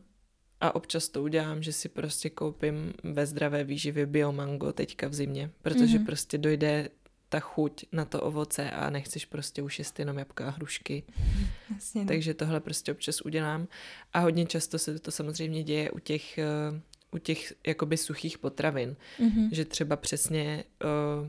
[0.60, 5.50] a občas to udělám, že si prostě koupím ve zdravé výživě biomango teďka v zimě,
[5.62, 6.06] protože mm-hmm.
[6.06, 6.88] prostě dojde
[7.28, 11.02] ta chuť na to ovoce a nechceš prostě už jíst jenom jabka a hrušky.
[11.74, 12.06] Jasně, no.
[12.06, 13.68] Takže tohle prostě občas udělám.
[14.12, 16.38] A hodně často se to samozřejmě děje u těch,
[16.70, 16.80] uh,
[17.10, 18.96] u těch jakoby suchých potravin.
[19.20, 19.48] Mm-hmm.
[19.52, 21.28] Že třeba přesně uh,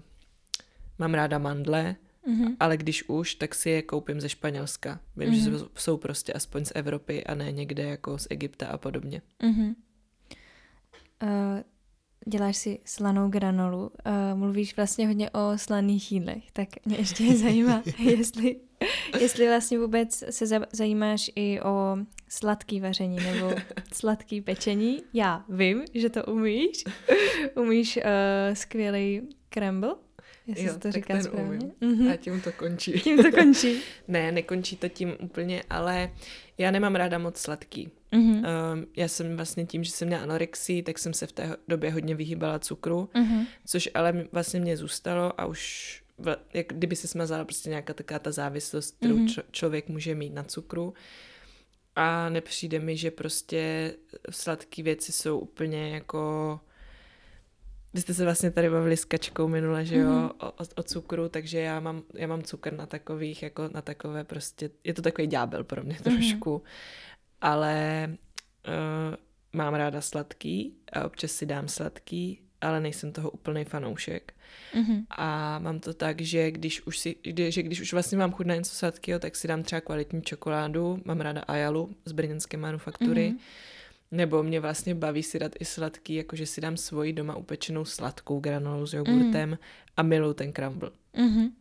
[0.99, 1.95] mám ráda mandle,
[2.27, 2.55] Mm-hmm.
[2.59, 4.99] Ale když už, tak si je koupím ze Španělska.
[5.17, 5.43] Vím, mm-hmm.
[5.43, 5.67] že mhm.
[5.75, 9.21] jsou prostě aspoň z Evropy a ne někde jako z Egypta a podobně.
[9.43, 9.75] Mm-hmm.
[11.23, 11.61] Uh,
[12.27, 17.83] děláš si slanou granolu, uh, mluvíš vlastně hodně o slaných jídlech, tak mě ještě zajímá,
[17.99, 18.59] jestli,
[19.19, 21.97] jestli vlastně vůbec se zajímáš i o
[22.29, 23.51] sladký vaření nebo
[23.93, 25.03] sladký pečení.
[25.13, 26.83] Já vím, že to umíš.
[27.55, 28.03] umíš uh,
[28.53, 29.21] skvělý
[29.53, 29.95] crumble.
[30.47, 31.57] Jestli jo, to říká správně.
[31.57, 32.11] Mm-hmm.
[32.13, 32.91] A tím to končí.
[32.91, 33.81] Tím to končí.
[34.07, 36.11] ne, nekončí to tím úplně, ale
[36.57, 37.91] já nemám ráda moc sladký.
[38.13, 38.37] Mm-hmm.
[38.73, 41.91] Um, já jsem vlastně tím, že jsem měla anorexii, tak jsem se v té době
[41.91, 43.45] hodně vyhýbala cukru, mm-hmm.
[43.65, 46.01] což ale vlastně mě zůstalo a už
[46.53, 49.43] jak kdyby se smazala prostě nějaká taková ta závislost, kterou mm-hmm.
[49.51, 50.93] člověk může mít na cukru.
[51.95, 53.93] A nepřijde mi, že prostě
[54.29, 56.59] sladké věci jsou úplně jako
[57.95, 60.31] vy jste se vlastně tady bavili s Kačkou minule, že jo, mm-hmm.
[60.39, 64.69] o, o, cukru, takže já mám, já mám cukr na takových, jako na takové prostě,
[64.83, 66.03] je to takový ďábel pro mě mhm.
[66.03, 66.69] trošku, mm-hmm.
[67.41, 68.07] ale
[68.67, 69.15] uh,
[69.53, 74.33] mám ráda sladký a občas si dám sladký, ale nejsem toho úplný fanoušek.
[74.73, 75.05] Mm-hmm.
[75.09, 77.15] A mám to tak, že když už si,
[77.49, 81.01] že když už vlastně mám chuť na něco sladkého, tak si dám třeba kvalitní čokoládu,
[81.05, 83.75] mám ráda Ajalu z brněnské manufaktury, mm-hmm
[84.11, 88.39] nebo mě vlastně baví si dát i sladký, jakože si dám svoji doma upečenou sladkou
[88.39, 89.57] granolu s jogurtem mm.
[89.97, 90.91] a miluju ten crumble.
[91.13, 91.51] Mm-hmm.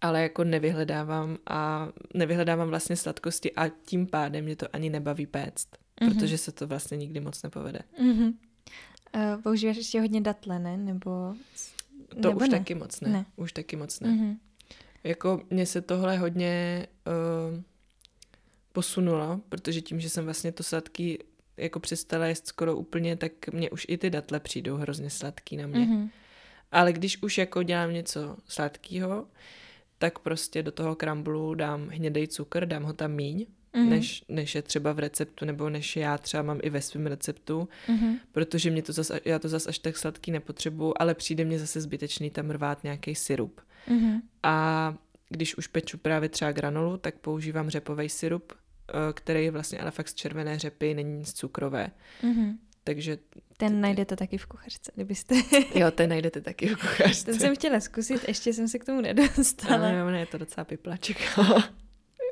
[0.00, 5.68] Ale jako nevyhledávám a nevyhledávám vlastně sladkosti a tím pádem mě to ani nebaví péct,
[6.00, 6.14] mm-hmm.
[6.14, 7.80] protože se to vlastně nikdy moc nepovede.
[8.02, 8.34] Mm-hmm.
[9.14, 10.76] Uh, používáš ještě hodně datle, ne?
[10.76, 11.34] Nebo...
[12.08, 12.58] To Nebo už ne?
[12.58, 13.08] taky moc ne.
[13.08, 13.26] ne.
[13.36, 14.08] Už taky moc ne.
[14.08, 14.36] Mm-hmm.
[15.04, 17.60] Jako mně se tohle hodně uh,
[18.72, 21.18] posunulo, protože tím, že jsem vlastně to sladký
[21.56, 25.66] jako přestala jíst skoro úplně, tak mě už i ty datle přijdou hrozně sladký na
[25.66, 25.86] mě.
[25.86, 26.10] Mm-hmm.
[26.72, 29.26] Ale když už jako dělám něco sladkého,
[29.98, 33.88] tak prostě do toho kramblu dám hnědej cukr, dám ho tam míň, mm-hmm.
[33.88, 37.68] než, než je třeba v receptu, nebo než já třeba mám i ve svém receptu,
[37.88, 38.18] mm-hmm.
[38.32, 41.80] protože mě to zas, já to zase až tak sladký nepotřebuju, ale přijde mě zase
[41.80, 43.60] zbytečný tam rvát nějaký syrup.
[43.88, 44.20] Mm-hmm.
[44.42, 44.94] A
[45.28, 48.52] když už peču právě třeba granolu, tak používám řepový syrup,
[49.12, 51.90] který je vlastně ale fakt z červené řepy, není z cukrové.
[52.22, 52.56] Mm-hmm.
[52.84, 53.18] Takže...
[53.56, 55.34] Ten ty, najdete taky v kuchařce, kdybyste...
[55.74, 57.24] jo, ten najdete taky v kuchařce.
[57.24, 59.92] Ten jsem chtěla zkusit, ještě jsem se k tomu nedostala.
[59.92, 61.16] No, jo, je to docela piplaček.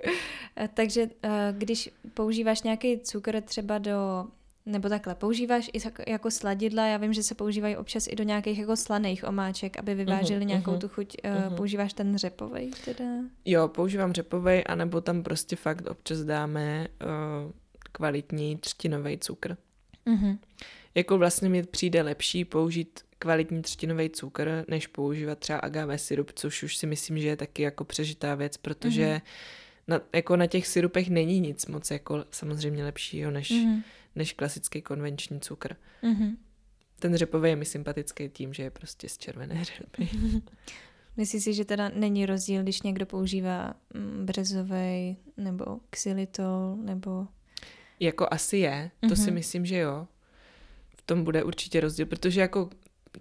[0.57, 4.27] Eh, takže eh, když používáš nějaký cukr třeba do
[4.67, 8.59] nebo takhle, používáš i jako sladidla, já vím, že se používají občas i do nějakých
[8.59, 11.17] jako slaných omáček, aby vyvážili uh-huh, nějakou uh-huh, tu chuť.
[11.17, 11.55] Uh-huh.
[11.55, 13.05] Používáš ten řepovej teda?
[13.45, 17.53] Jo, používám řepovej, anebo tam prostě fakt občas dáme uh,
[17.93, 19.57] kvalitní třtinový cukr.
[20.07, 20.39] Uh-huh.
[20.95, 26.63] Jako vlastně mi přijde lepší použít kvalitní třtinový cukr, než používat třeba agave syrup, což
[26.63, 29.21] už si myslím, že je taky jako přežitá věc, protože uh-huh
[29.89, 33.83] na, jako na těch syrupech není nic moc jako samozřejmě lepšího než, mm-hmm.
[34.17, 35.77] Než klasický konvenční cukr.
[36.03, 36.37] Mm-hmm.
[36.99, 40.09] Ten řepový je mi sympatický tím, že je prostě z červené řepy.
[41.17, 47.27] Myslíš si, že teda není rozdíl, když někdo používá mm, březový nebo xylitol nebo...
[48.01, 49.25] Jako asi je, to mm-hmm.
[49.25, 49.35] si mhm.
[49.35, 50.07] myslím, že jo.
[50.97, 52.71] V tom bude určitě rozdíl, protože jako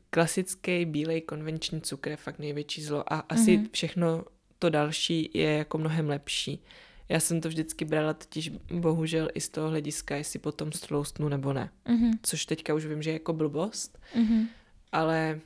[0.10, 3.70] klasický bílej konvenční cukr je fakt největší zlo a asi mm-hmm.
[3.72, 4.24] všechno
[4.60, 6.64] to další je jako mnohem lepší.
[7.10, 11.54] Já jsem to vždycky brala totiž bohužel i z toho hlediska, jestli potom stloustnu nebo
[11.54, 11.70] ne.
[11.86, 12.12] Mm-hmm.
[12.24, 14.48] Což teďka už vím, že je jako blbost, mm-hmm.
[14.92, 15.40] ale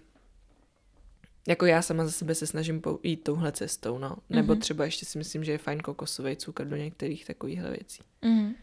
[1.47, 4.15] jako já sama za sebe se snažím jít touhle cestou, no.
[4.29, 4.59] Nebo mm-hmm.
[4.59, 8.03] třeba ještě si myslím, že je fajn kokosový cukr do některých takovýchhle věcí.
[8.23, 8.55] Mm-hmm.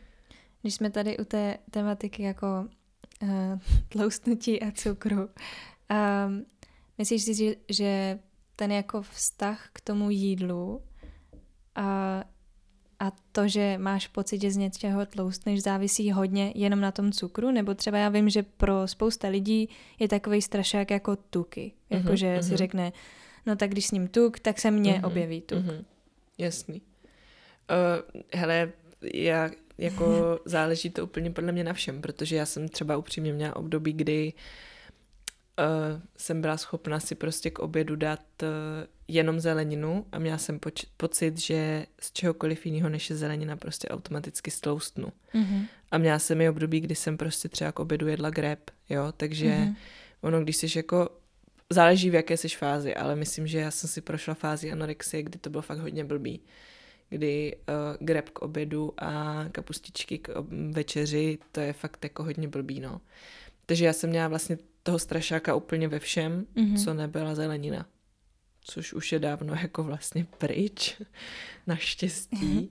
[0.63, 2.47] Když jsme tady u té tematiky jako
[3.23, 3.29] uh,
[3.89, 6.47] tloustnutí a cukru, um,
[6.99, 8.19] myslíš si, že, že
[8.57, 10.83] ten jako vztah k tomu jídlu
[11.75, 12.25] a,
[13.01, 17.51] a to, že máš pocit, že z něčeho tloustneš, závisí hodně jenom na tom cukru,
[17.51, 22.43] nebo třeba já vím, že pro spousta lidí je takový strašák jako tuky, jakože mm-hmm.
[22.43, 22.57] si mhm.
[22.57, 22.93] řekne,
[23.47, 25.07] no tak když s ním tuk, tak se mně mm-hmm.
[25.07, 25.59] objeví tuk.
[25.59, 25.85] Mm-hmm.
[26.39, 26.83] Jasný.
[27.71, 28.73] Uh, hele,
[29.15, 33.57] já jako záleží to úplně podle mě na všem, protože já jsem třeba upřímně měla
[33.57, 34.41] období, kdy uh,
[35.59, 38.49] uh, jsem byla schopna si prostě k obědu dát uh,
[39.09, 43.89] jenom zeleninu a měla jsem poč- pocit, že z čehokoliv jiného než je zelenina prostě
[43.89, 45.09] automaticky stloustnu.
[45.35, 45.67] Mm-hmm.
[45.91, 49.47] A měla jsem i období, kdy jsem prostě třeba k obědu jedla greb, jo, takže
[49.47, 49.77] mm-hmm.
[50.21, 51.09] ono, když jsi jako
[51.71, 55.39] záleží v jaké jsi fázi, ale myslím, že já jsem si prošla fázi anorexie, kdy
[55.39, 56.41] to bylo fakt hodně blbý
[57.09, 62.81] kdy uh, greb k obědu a kapustičky k večeři, to je fakt jako hodně blbý,
[62.81, 63.01] no.
[63.67, 66.85] Takže já jsem měla vlastně toho strašáka úplně ve všem, mm-hmm.
[66.85, 67.87] co nebyla zelenina.
[68.61, 71.01] Což už je dávno jako vlastně pryč,
[71.67, 72.37] naštěstí.
[72.37, 72.69] Mm-hmm.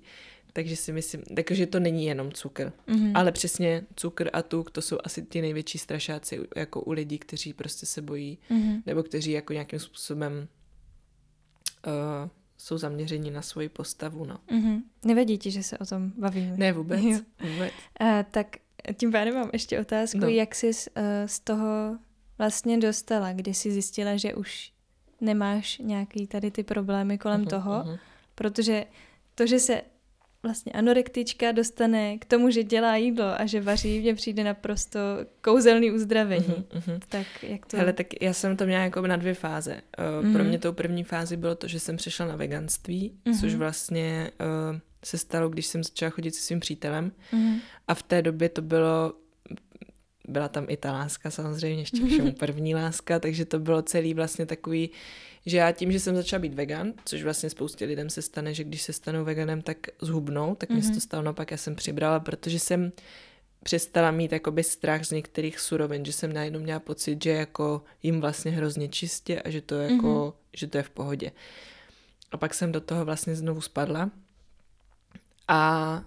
[0.54, 2.72] Takže si myslím, takže to není jenom cukr.
[2.88, 3.12] Mm-hmm.
[3.16, 7.54] Ale přesně cukr a tuk, to jsou asi ty největší strašáci jako u lidí, kteří
[7.54, 8.82] prostě se bojí, mm-hmm.
[8.86, 10.48] nebo kteří jako nějakým způsobem
[11.88, 14.26] uh, jsou zaměření na svoji postavu.
[14.26, 14.40] No.
[14.52, 14.82] Mm-hmm.
[15.06, 16.58] Nevedí ti, že se o tom bavíme?
[16.58, 17.02] Ne, vůbec.
[17.42, 17.74] vůbec.
[18.02, 18.48] Uh, tak
[18.94, 20.28] tím pádem mám ještě otázku, no.
[20.28, 21.98] jak jsi z, uh, z toho
[22.38, 24.72] vlastně dostala, kdy jsi zjistila, že už
[25.22, 28.00] nemáš nějaký tady ty problémy kolem uh-huh, toho, uh-huh.
[28.36, 28.86] protože
[29.36, 29.82] to, že se
[30.44, 35.00] vlastně anorektička dostane k tomu, že dělá jídlo a že vaří, mně přijde naprosto
[35.42, 36.46] kouzelný uzdravení.
[36.46, 37.00] Uh-huh, uh-huh.
[37.10, 37.78] Tak jak to...
[37.78, 39.74] Hele, tak já jsem to měla jako na dvě fáze.
[39.74, 40.34] Uh, uh-huh.
[40.34, 43.42] Pro mě tou první fázi bylo to, že jsem přešla na veganství, uh-huh.
[43.42, 44.32] což vlastně
[44.72, 47.12] uh, se stalo, když jsem začala chodit se svým přítelem.
[47.34, 47.60] Uh-huh.
[47.88, 49.14] A v té době to bylo
[50.28, 54.46] byla tam i ta láska samozřejmě, ještě všemu první láska, takže to bylo celý vlastně
[54.46, 54.90] takový,
[55.46, 58.64] že já tím, že jsem začala být vegan, což vlastně spoustě lidem se stane, že
[58.64, 60.76] když se stanou veganem, tak zhubnou, tak mm-hmm.
[60.76, 61.02] mi se to mhm.
[61.02, 62.92] stalo naopak, já jsem přibrala, protože jsem
[63.64, 68.22] přestala mít jakoby strach z některých surovin, že jsem najednou měla pocit, že jako jim
[68.22, 70.34] vlastně hrozně čistě a že to, jako, mm-hmm.
[70.58, 71.32] že to je v pohodě.
[72.32, 74.12] A pak jsem do toho vlastně znovu spadla
[75.48, 76.04] a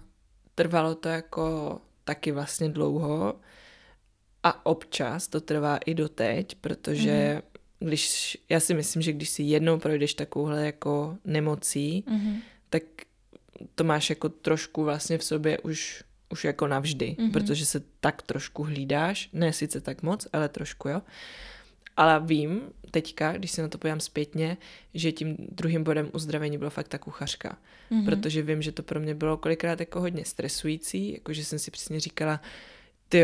[0.55, 3.39] trvalo to jako taky vlastně dlouho,
[4.43, 7.87] a občas to trvá i doteď, protože mm-hmm.
[7.87, 12.41] když, já si myslím, že když si jednou projdeš takovouhle jako nemocí, mm-hmm.
[12.69, 12.83] tak
[13.75, 17.31] to máš jako trošku vlastně v sobě už, už jako navždy, mm-hmm.
[17.31, 21.01] protože se tak trošku hlídáš, ne sice tak moc, ale trošku, jo.
[21.97, 24.57] Ale vím teďka, když se na to pojám zpětně,
[24.93, 27.57] že tím druhým bodem uzdravení bylo fakt ta kuchařka.
[27.91, 28.05] Mm-hmm.
[28.05, 31.99] Protože vím, že to pro mě bylo kolikrát jako hodně stresující, jakože jsem si přesně
[31.99, 32.41] říkala,
[33.09, 33.23] ty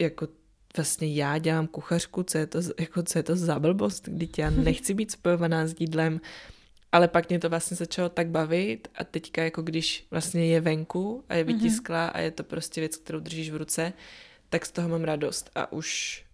[0.00, 0.28] jako
[0.76, 4.50] vlastně já dělám kuchařku, co je to, jako, co je to za blbost, když já
[4.50, 6.20] nechci být spojovaná s jídlem,
[6.92, 11.24] ale pak mě to vlastně začalo tak bavit a teďka jako když vlastně je venku
[11.28, 11.52] a je mhm.
[11.52, 13.92] vytisklá a je to prostě věc, kterou držíš v ruce,
[14.48, 16.24] tak z toho mám radost a už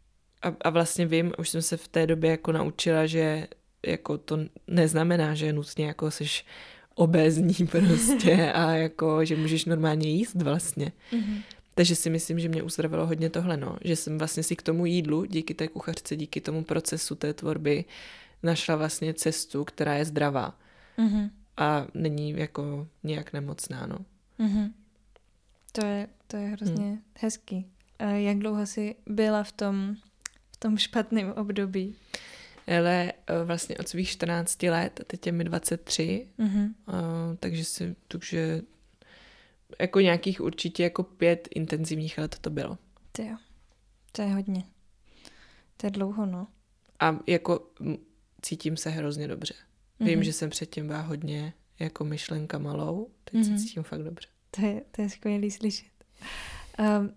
[0.43, 3.47] a, a vlastně vím, už jsem se v té době jako naučila, že
[3.87, 6.47] jako to neznamená, že nutně jako seš
[6.95, 10.93] obézní prostě a jako, že můžeš normálně jíst vlastně.
[11.13, 11.43] Mm-hmm.
[11.75, 13.77] Takže si myslím, že mě uzdravilo hodně tohle, no.
[13.85, 17.85] Že jsem vlastně si k tomu jídlu, díky té kuchařce, díky tomu procesu té tvorby,
[18.43, 20.59] našla vlastně cestu, která je zdravá.
[20.99, 21.31] Mm-hmm.
[21.57, 23.99] A není jako nějak nemocná, no.
[24.41, 24.71] Mm-hmm.
[25.73, 26.99] To je, to je hrozně mm.
[27.19, 27.67] hezký.
[27.99, 29.97] A jak dlouho jsi byla v tom,
[30.63, 31.95] tom špatném období?
[32.67, 36.75] Ale eh, vlastně od svých 14 let, a teď je mi 23, mm-hmm.
[36.89, 36.95] uh,
[37.41, 38.63] takže, si, takže
[39.81, 42.79] jako nějakých určitě jako pět intenzivních let to bylo.
[43.13, 43.37] Ty jo,
[44.13, 44.65] to je hodně.
[45.77, 46.47] To je dlouho, no.
[47.01, 47.71] A jako
[48.43, 49.55] cítím se hrozně dobře.
[49.55, 50.07] Mm-hmm.
[50.07, 50.25] Vím, mhm.
[50.25, 53.11] že jsem předtím byla hodně jako myšlenka malou.
[53.25, 53.45] Teď mm-hmm.
[53.45, 53.59] se mhm.
[53.59, 54.29] cítím fakt dobře.
[54.51, 55.93] To je, to je skvělý slyšet.
[56.79, 57.11] Um,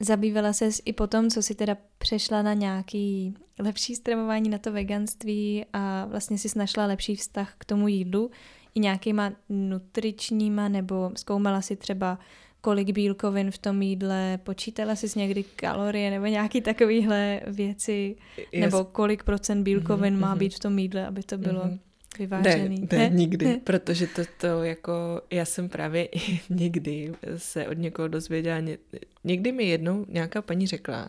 [0.00, 5.64] zabývala ses i potom, co si teda přešla na nějaký lepší stravování, na to veganství
[5.72, 8.30] a vlastně si našla lepší vztah k tomu jídlu
[8.74, 12.18] i nějakýma nutričníma nebo zkoumala si třeba
[12.60, 18.16] kolik bílkovin v tom jídle, počítala jsi někdy kalorie nebo nějaký takovýhle věci,
[18.52, 18.60] yes.
[18.60, 20.20] nebo kolik procent bílkovin mm-hmm.
[20.20, 20.38] má mhm.
[20.38, 21.78] být v tom jídle, aby to bylo mm-hmm.
[22.18, 22.88] Vyvážený.
[22.92, 23.60] Ne, ne, nikdy, ne?
[23.64, 26.08] protože to, to jako, já jsem právě
[26.50, 28.78] někdy se od někoho dozvěděla, ně,
[29.24, 31.08] někdy mi jednou nějaká paní řekla,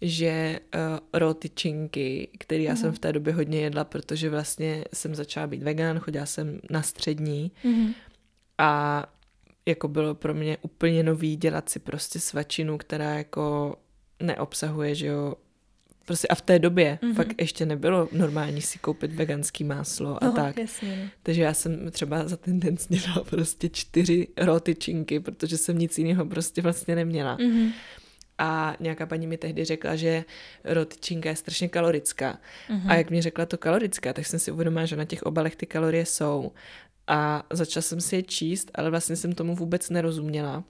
[0.00, 2.76] že uh, rotyčinky, které já mm.
[2.76, 2.96] jsem mhm.
[2.96, 7.52] v té době hodně jedla, protože vlastně jsem začala být vegan, chodila jsem na střední
[7.64, 7.92] mm.
[8.58, 9.04] a
[9.66, 13.76] jako bylo pro mě úplně nový dělat si prostě svačinu, která jako
[14.22, 15.34] neobsahuje, že jo,
[16.04, 17.14] prostě a v té době mm-hmm.
[17.14, 20.58] fakt ještě nebylo normální si koupit veganský máslo a no, tak.
[20.58, 20.98] Jasně.
[21.02, 21.10] No.
[21.22, 26.26] Takže já jsem třeba za ten den snědala prostě čtyři rotyčinky, protože jsem nic jiného
[26.26, 27.36] prostě vlastně neměla.
[27.36, 27.72] Mm-hmm.
[28.38, 30.24] A nějaká paní mi tehdy řekla, že
[30.64, 32.38] rotyčinka je strašně kalorická.
[32.70, 32.90] Mm-hmm.
[32.90, 35.66] A jak mi řekla to kalorická, tak jsem si uvědomila, že na těch obalech ty
[35.66, 36.52] kalorie jsou
[37.06, 40.64] a začala jsem si je číst, ale vlastně jsem tomu vůbec nerozuměla.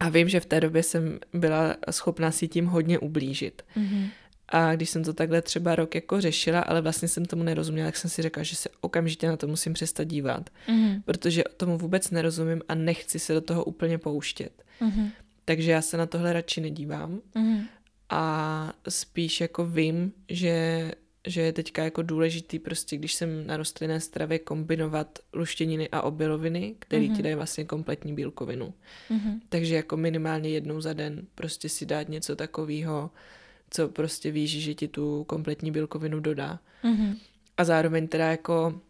[0.00, 3.62] A vím, že v té době jsem byla schopná si tím hodně ublížit.
[3.76, 4.08] Mm-hmm.
[4.48, 7.96] A když jsem to takhle třeba rok jako řešila, ale vlastně jsem tomu nerozuměla, tak
[7.96, 11.02] jsem si řekla, že se okamžitě na to musím přestat dívat, mm-hmm.
[11.04, 14.64] protože tomu vůbec nerozumím a nechci se do toho úplně pouštět.
[14.80, 15.10] Mm-hmm.
[15.44, 17.66] Takže já se na tohle radši nedívám mm-hmm.
[18.10, 20.90] a spíš jako vím, že
[21.26, 26.74] že je teďka jako důležitý prostě, když jsem na rostlinné stravě, kombinovat luštěniny a obiloviny,
[26.78, 27.16] které mm-hmm.
[27.16, 28.74] ti dají vlastně kompletní bílkovinu.
[29.10, 29.40] Mm-hmm.
[29.48, 33.10] Takže jako minimálně jednou za den prostě si dát něco takového,
[33.70, 36.60] co prostě víš, že ti tu kompletní bílkovinu dodá.
[36.84, 37.16] Mm-hmm.
[37.56, 38.80] A zároveň teda jako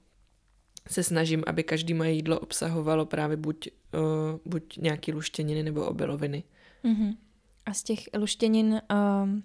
[0.91, 6.45] se snažím, aby každý moje jídlo obsahovalo právě buď, uh, buď nějaký luštěniny nebo obiloviny.
[6.85, 7.17] Mm-hmm.
[7.67, 8.81] A z těch luštěnin
[9.23, 9.43] um,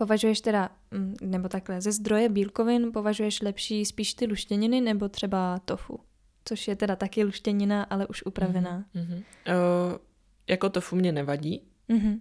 [0.00, 5.58] Považuješ teda, mm, nebo takhle, ze zdroje bílkovin považuješ lepší spíš ty luštěniny nebo třeba
[5.58, 6.00] tofu?
[6.44, 8.84] Což je teda taky luštěnina, ale už upravená.
[8.94, 9.22] Mm-hmm.
[9.46, 10.00] O,
[10.48, 11.62] jako tofu mě nevadí.
[11.88, 12.20] Mm-hmm.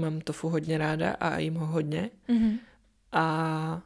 [0.00, 2.10] Mám tofu hodně ráda a jím ho hodně.
[2.28, 2.58] Mm-hmm.
[3.12, 3.82] A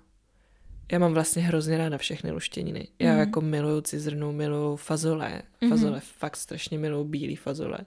[0.92, 2.88] já mám vlastně hrozně ráda všechny luštěniny.
[2.98, 3.18] Já mm-hmm.
[3.18, 5.42] jako miluju cizrnu, miluju fazole.
[5.62, 5.68] Mm-hmm.
[5.68, 7.78] Fazole fakt strašně miluju bílý fazole.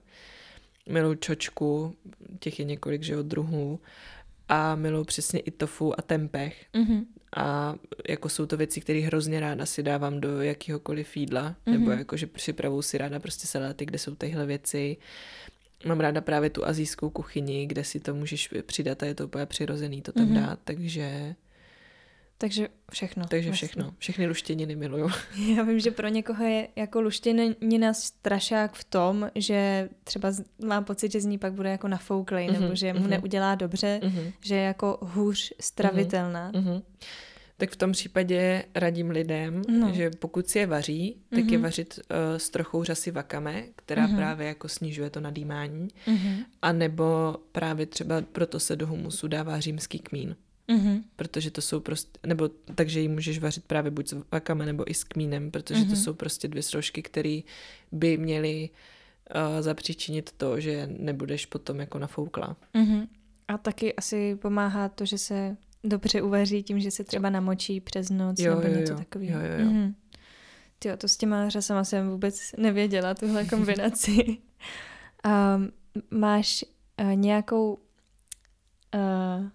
[0.89, 1.95] Miluju čočku,
[2.39, 3.79] těch je několik, že jo, druhů
[4.49, 6.65] a miluji přesně i tofu a tempeh.
[6.73, 7.05] Mm-hmm.
[7.35, 7.75] A
[8.09, 11.71] jako jsou to věci, které hrozně ráda si dávám do jakýhokoliv jídla, mm-hmm.
[11.71, 14.97] nebo jako, že připravuju si ráda prostě saláty, kde jsou tyhle věci.
[15.85, 19.45] Mám ráda právě tu azijskou kuchyni, kde si to můžeš přidat a je to úplně
[19.45, 20.45] přirozený to tam mm-hmm.
[20.45, 21.35] dát, takže
[22.37, 23.25] takže všechno.
[23.27, 23.67] Takže vlastně.
[23.67, 23.93] všechno.
[23.97, 25.09] Všechny luštěniny miluju.
[25.55, 30.31] Já vím, že pro někoho je jako luštěnina strašák v tom, že třeba
[30.65, 33.09] má pocit, že z ní pak bude jako nafouklej, mm-hmm, nebo že mu mm-hmm.
[33.09, 34.33] neudělá dobře, mm-hmm.
[34.41, 36.51] že je jako hůř stravitelná.
[36.51, 36.81] Mm-hmm.
[37.63, 39.93] Tak v tom případě radím lidem, no.
[39.93, 41.51] že pokud si je vaří, tak mm-hmm.
[41.51, 44.15] je vařit uh, s trochou řasy vakame, která mm-hmm.
[44.15, 46.45] právě jako snižuje to nadýmání, mm-hmm.
[46.61, 50.35] a nebo právě třeba proto se do humusu dává římský kmín.
[50.69, 51.03] Mm-hmm.
[51.15, 54.93] Protože to jsou prostě, nebo takže ji můžeš vařit právě buď s vakame nebo i
[54.93, 55.89] s kmínem, protože mm-hmm.
[55.89, 57.39] to jsou prostě dvě složky, které
[57.91, 58.69] by měly
[59.35, 62.57] uh, zapříčinit to, že nebudeš potom jako nafoukla.
[62.75, 63.07] Mm-hmm.
[63.47, 68.09] A taky asi pomáhá to, že se dobře uvaří tím, že se třeba namočí přes
[68.09, 69.39] noc jo, nebo jo, něco takového.
[69.39, 69.71] Jo, jo, jo.
[69.71, 69.93] Mm-hmm.
[70.79, 74.23] Tyjo, to s těma řasama jsem vůbec nevěděla, tuhle kombinaci.
[75.25, 75.71] um,
[76.19, 76.65] máš
[77.01, 79.45] uh, nějakou uh,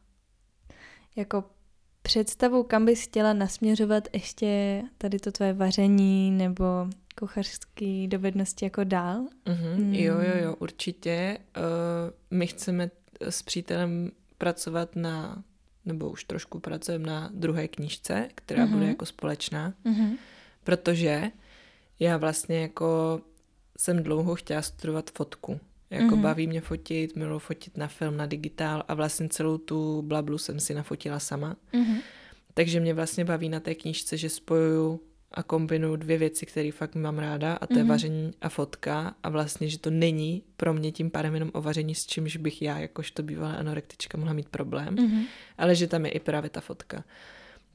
[1.17, 1.45] jako
[2.03, 6.65] představu, kam bys chtěla nasměřovat ještě tady to tvoje vaření nebo
[7.19, 9.27] kuchařské dovednosti jako dál?
[9.47, 9.77] Mm-hmm.
[9.77, 9.95] Mm.
[9.95, 11.39] Jo, jo, jo, určitě.
[11.57, 15.43] Uh, my chceme s přítelem pracovat na,
[15.85, 18.73] nebo už trošku pracujeme na druhé knížce, která mm-hmm.
[18.73, 20.17] bude jako společná, mm-hmm.
[20.65, 21.31] protože
[22.01, 23.21] já vlastně jako
[23.79, 25.61] jsem dlouho chtěla studovat fotku.
[25.91, 26.21] Jako mm-hmm.
[26.21, 30.61] baví mě fotit, miluji fotit na film, na digitál a vlastně celou tu blablu jsem
[30.61, 31.57] si nafotila sama.
[31.73, 32.01] Mm-hmm.
[32.55, 35.01] Takže mě vlastně baví na té knížce, že spojuju
[35.31, 37.89] a kombinuju dvě věci, které fakt mám ráda a to je mm-hmm.
[37.89, 41.95] vaření a fotka a vlastně, že to není pro mě tím pádem jenom o vaření,
[41.95, 45.25] s čímž bych já jakožto bývalá anorektička mohla mít problém, mm-hmm.
[45.59, 47.05] ale že tam je i právě ta fotka.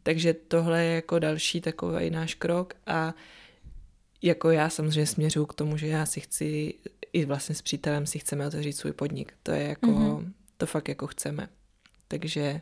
[0.04, 3.14] Takže tohle je jako další takový náš krok a
[4.22, 6.74] jako já samozřejmě směřuju k tomu, že já si chci
[7.14, 9.34] i vlastně s přítelem si chceme otevřít svůj podnik.
[9.44, 10.32] To je jako, mm-hmm.
[10.58, 11.50] to fakt jako chceme.
[12.08, 12.62] Takže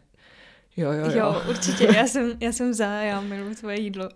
[0.77, 1.11] Jo, jo, jo.
[1.17, 1.87] Jo, určitě.
[1.95, 4.09] Já jsem, já jsem za, já miluji tvoje jídlo.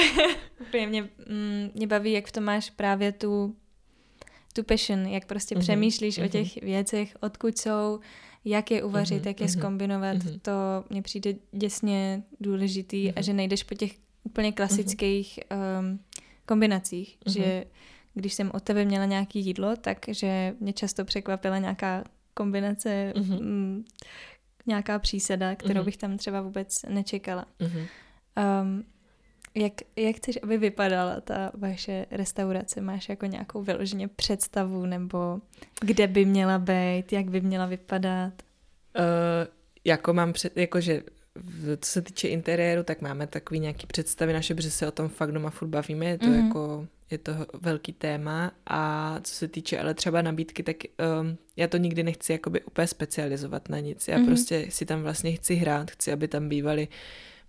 [0.60, 3.56] Úplně mě, mm, mě baví, jak v tom máš právě tu,
[4.52, 5.60] tu passion, jak prostě mm-hmm.
[5.60, 6.20] přemýšlíš mm-hmm.
[6.20, 6.30] o mhm.
[6.32, 8.00] těch věcech, odkud jsou,
[8.44, 9.28] jak je uvařit, mm-hmm.
[9.28, 10.16] jak je skombinovat.
[10.16, 10.40] Mhm, mm-hmm.
[10.42, 10.52] To
[10.90, 13.12] mně přijde děsně důležitý mm-hmm.
[13.16, 13.92] a že nejdeš po těch
[14.22, 15.80] úplně klasických mm-hmm.
[15.80, 15.98] um,
[16.46, 17.32] kombinacích, mm-hmm.
[17.32, 17.64] že
[18.14, 23.84] když jsem od tebe měla nějaký jídlo, takže mě často překvapila nějaká kombinace, mm-hmm.
[24.68, 25.84] Nějaká přísada, kterou mm-hmm.
[25.84, 27.46] bych tam třeba vůbec nečekala.
[27.60, 27.86] Mm-hmm.
[28.62, 28.84] Um,
[29.54, 32.80] jak, jak chceš, aby vypadala ta vaše restaurace?
[32.80, 35.40] Máš jako nějakou vyloženě představu nebo
[35.80, 38.32] kde by měla být, jak by měla vypadat?
[38.98, 39.04] Uh,
[39.84, 41.02] jako mám před, jakože
[41.80, 45.32] co se týče interiéru, tak máme takový nějaký představy naše, protože se o tom fakt
[45.32, 46.46] doma furt bavíme, je to mm-hmm.
[46.46, 50.76] jako, je to velký téma a co se týče ale třeba nabídky, tak
[51.20, 54.26] um, já to nikdy nechci jakoby úplně specializovat na nic, já mm-hmm.
[54.26, 56.88] prostě si tam vlastně chci hrát, chci, aby tam bývaly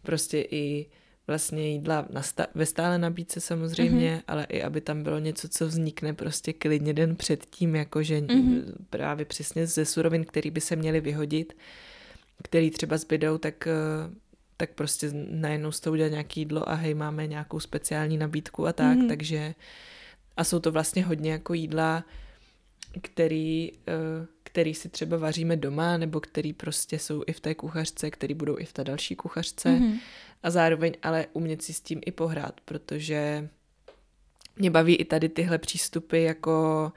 [0.01, 0.85] prostě i
[1.27, 4.23] vlastně jídla na sta- ve stále nabídce samozřejmě, mm-hmm.
[4.27, 8.63] ale i aby tam bylo něco, co vznikne prostě klidně den předtím, jakože mm-hmm.
[8.89, 11.53] právě přesně ze surovin, který by se měly vyhodit,
[12.43, 13.73] který třeba zbydou, tak, eh,
[14.59, 18.73] tak prostě najednou z toho udělat nějaký jídlo a hej, máme nějakou speciální nabídku a
[18.73, 19.07] tak, mm-hmm.
[19.07, 19.55] takže
[20.37, 22.03] a jsou to vlastně hodně jako jídla,
[23.01, 28.11] který, eh, který si třeba vaříme doma, nebo který prostě jsou i v té kuchařce,
[28.11, 29.99] který budou i v té další kuchařce mm-hmm.
[30.43, 33.49] a zároveň ale umět si s tím i pohrát, protože
[34.55, 36.91] mě baví i tady tyhle přístupy jako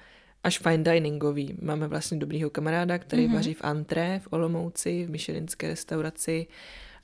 [0.44, 1.56] až fine diningový.
[1.62, 3.34] Máme vlastně dobrýho kamaráda, který mm-hmm.
[3.34, 6.46] vaří v Antré v Olomouci, v Michelinské restauraci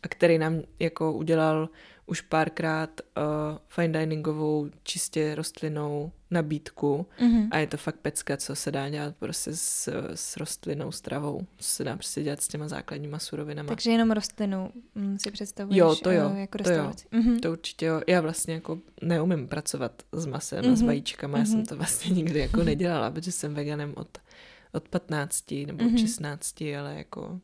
[0.02, 1.68] a který nám jako udělal
[2.08, 7.48] už párkrát uh, fine diningovou čistě rostlinnou nabídku mm-hmm.
[7.50, 11.68] a je to fakt pecka, co se dá dělat prostě s, s rostlinnou stravou, co
[11.68, 13.68] se dá prostě dělat s těma základníma surovinama.
[13.68, 17.40] Takže jenom rostlinu mm, si představuješ jo, to jo, uh, jako to jo, mm-hmm.
[17.40, 18.00] to určitě jo.
[18.06, 20.72] Já vlastně jako neumím pracovat s masem mm-hmm.
[20.72, 20.86] a s mhm.
[20.86, 21.40] vajíčkama, mm-hmm.
[21.40, 21.66] já jsem mhm.
[21.66, 24.18] to vlastně nikdy jako nedělala, protože jsem veganem od,
[24.72, 25.94] od 15 nebo mm-hmm.
[25.94, 27.40] od 16, ale jako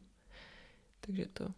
[1.01, 1.49] takže to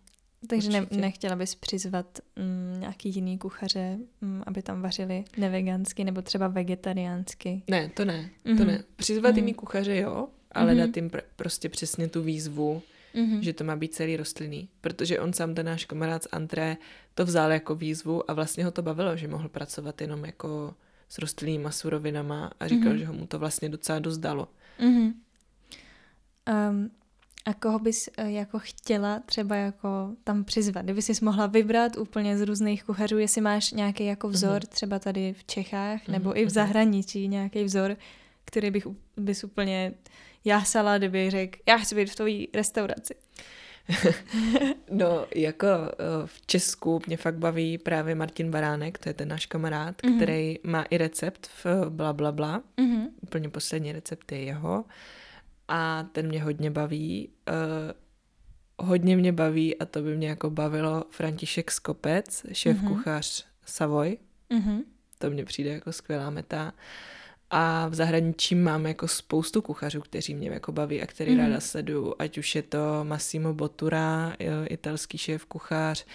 [0.49, 6.23] takže ne, nechtěla bys přizvat mm, nějaký jiný kuchaře, mm, aby tam vařili nevegansky nebo
[6.23, 7.63] třeba vegetariánsky?
[7.69, 8.57] Ne, to ne, mm-hmm.
[8.57, 8.67] to mhm.
[8.67, 8.85] ne.
[8.97, 9.39] Přizvat mm-hmm.
[9.39, 10.79] jiný kuchaře jo, ale mm-hmm.
[10.79, 12.83] dát jim pr- prostě přesně tu výzvu,
[13.15, 13.41] mm-hmm.
[13.41, 14.69] že to má být celý rostlinný.
[14.81, 16.77] Protože on sám, ten náš kamarád z Antré,
[17.15, 20.75] to vzal jako výzvu a vlastně ho to bavilo, že mohl pracovat jenom jako
[21.09, 22.99] s rostlinnýma surovinama a říkal, mm-hmm.
[22.99, 24.49] že ho mu to vlastně docela dost dalo.
[24.81, 25.13] Mm-hmm.
[26.71, 26.91] Um,
[27.47, 29.89] a koho bys eh, jako chtěla třeba jako
[30.25, 30.85] tam přizvat?
[30.85, 34.69] Kdyby jsi mohla vybrat úplně z různých kuchařů, jestli máš nějaký jako vzor mm-hmm.
[34.69, 36.13] třeba tady v Čechách mm-hmm.
[36.13, 36.51] nebo i v mhm.
[36.51, 37.97] zahraničí nějaký vzor,
[38.45, 38.87] který bych
[39.17, 39.93] bys úplně
[40.45, 43.15] jásala, kdyby řekl, já chci být v tvojí restauraci.
[44.91, 45.93] no, jako eh,
[46.27, 50.17] v Česku mě fakt baví právě Martin Baránek, to je ten náš kamarád, mm-hmm.
[50.17, 52.63] který má i recept v bla bla bla.
[52.79, 53.09] Mm-hmm.
[53.21, 54.85] Úplně poslední recept je jeho
[55.69, 57.29] a ten mě hodně baví.
[57.49, 62.89] Uh, hodně mě baví a to by mě jako bavilo František Skopec, šéf mm-hmm.
[62.89, 64.19] kuchař Savoy.
[64.51, 64.83] Mm-hmm.
[65.19, 66.73] To mě přijde jako skvělá meta.
[67.51, 71.49] A v zahraničí mám jako spoustu kuchařů, kteří mě jako baví a který mm-hmm.
[71.49, 72.15] ráda sleduju.
[72.19, 74.37] Ať už je to Massimo Bottura,
[74.69, 76.07] italský šéf kuchař,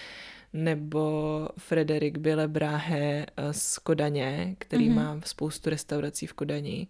[0.53, 4.95] nebo Frederik Bile Brahe eh, z Kodaně, který mm-hmm.
[4.95, 6.87] má spoustu restaurací v Kodani,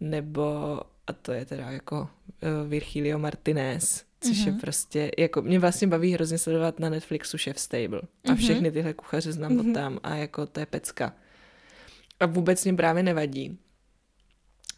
[0.00, 0.80] nebo
[1.10, 4.46] a to je teda jako uh, Virgilio Martinez, což mm-hmm.
[4.46, 4.60] je mhm.
[4.60, 8.36] prostě, jako mě vlastně baví hrozně sledovat na Netflixu Chef Stable a mhm.
[8.36, 9.70] všechny tyhle kuchaře znám mm-hmm.
[9.70, 11.14] od tam a jako to je pecka.
[12.20, 13.58] A vůbec mě právě nevadí,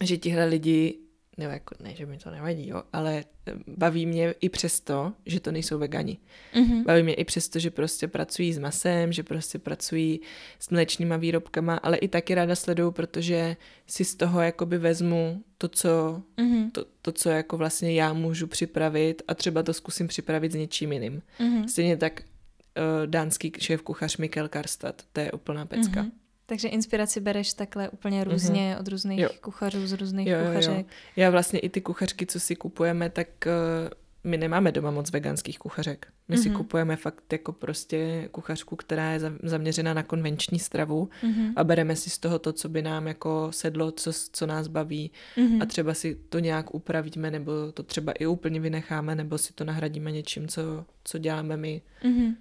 [0.01, 0.99] že tihle lidi
[1.39, 5.41] nebo jako, ne, že mi to nevadí, jo, ale eh, baví mě i přesto, že
[5.41, 6.19] to nejsou vegani.
[6.55, 6.85] Mm-hmm.
[6.85, 10.21] Baví mě i přesto, že prostě pracují s masem, že prostě pracují
[10.59, 13.57] s mléčnýma výrobkama, ale i taky ráda sleduju, protože
[13.87, 16.71] si z toho jakoby vezmu to, co, mm-hmm.
[16.71, 20.93] to, to, co jako vlastně já můžu připravit a třeba to zkusím připravit s něčím
[20.93, 21.23] jiným.
[21.41, 21.67] Mm-hmm.
[21.67, 26.03] Stejně tak uh, dánský šéf kuchař Mikkel Karstad, to je úplná pecka.
[26.03, 26.22] Mm-hmm.
[26.47, 28.81] Takže inspiraci bereš takhle úplně různě mm-hmm.
[28.81, 29.29] od různých jo.
[29.41, 30.75] kuchařů, z různých jo, kuchařek.
[30.75, 30.85] Jo, jo.
[31.17, 33.91] Já vlastně i ty kuchařky, co si kupujeme, tak uh,
[34.25, 36.07] my nemáme doma moc veganských kuchařek.
[36.29, 36.43] My mm-hmm.
[36.43, 36.59] si mhm.
[36.59, 41.53] kupujeme fakt jako prostě kuchařku, která je zaměřena na konvenční stravu mm-hmm.
[41.57, 45.11] a bereme si z toho to, co by nám jako sedlo, co, co nás baví
[45.37, 45.63] mm-hmm.
[45.63, 49.65] a třeba si to nějak upravíme nebo to třeba i úplně vynecháme nebo si to
[49.65, 51.83] nahradíme něčím, co, co děláme my.
[52.03, 52.37] Mm-hmm.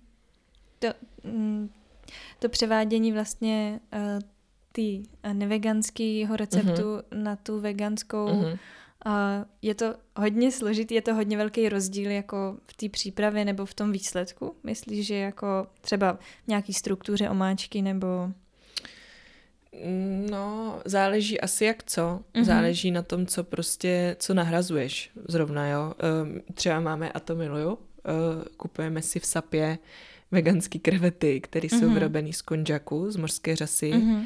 [0.80, 0.88] To,
[1.24, 1.70] mm,
[2.40, 4.00] to převádění vlastně uh,
[4.72, 7.24] ty uh, neveganského receptu uh-huh.
[7.24, 8.60] na tu veganskou uh-huh.
[9.06, 13.66] A je to hodně složitý, je to hodně velký rozdíl jako v té přípravě nebo
[13.66, 14.56] v tom výsledku?
[14.64, 18.08] Myslíš, že jako třeba v nějaký struktuře omáčky nebo...
[20.30, 22.02] No, záleží asi jak co.
[22.34, 22.44] Mm-hmm.
[22.44, 25.94] Záleží na tom, co prostě, co nahrazuješ zrovna, jo.
[26.24, 27.78] Um, třeba máme, a to miluju, uh,
[28.58, 29.78] kupujeme si v Sapě
[30.32, 31.80] veganský krevety, které mm-hmm.
[31.80, 31.94] jsou mhm.
[31.94, 33.92] vyrobený z konžaku, z mořské řasy.
[33.92, 34.26] Mm-hmm.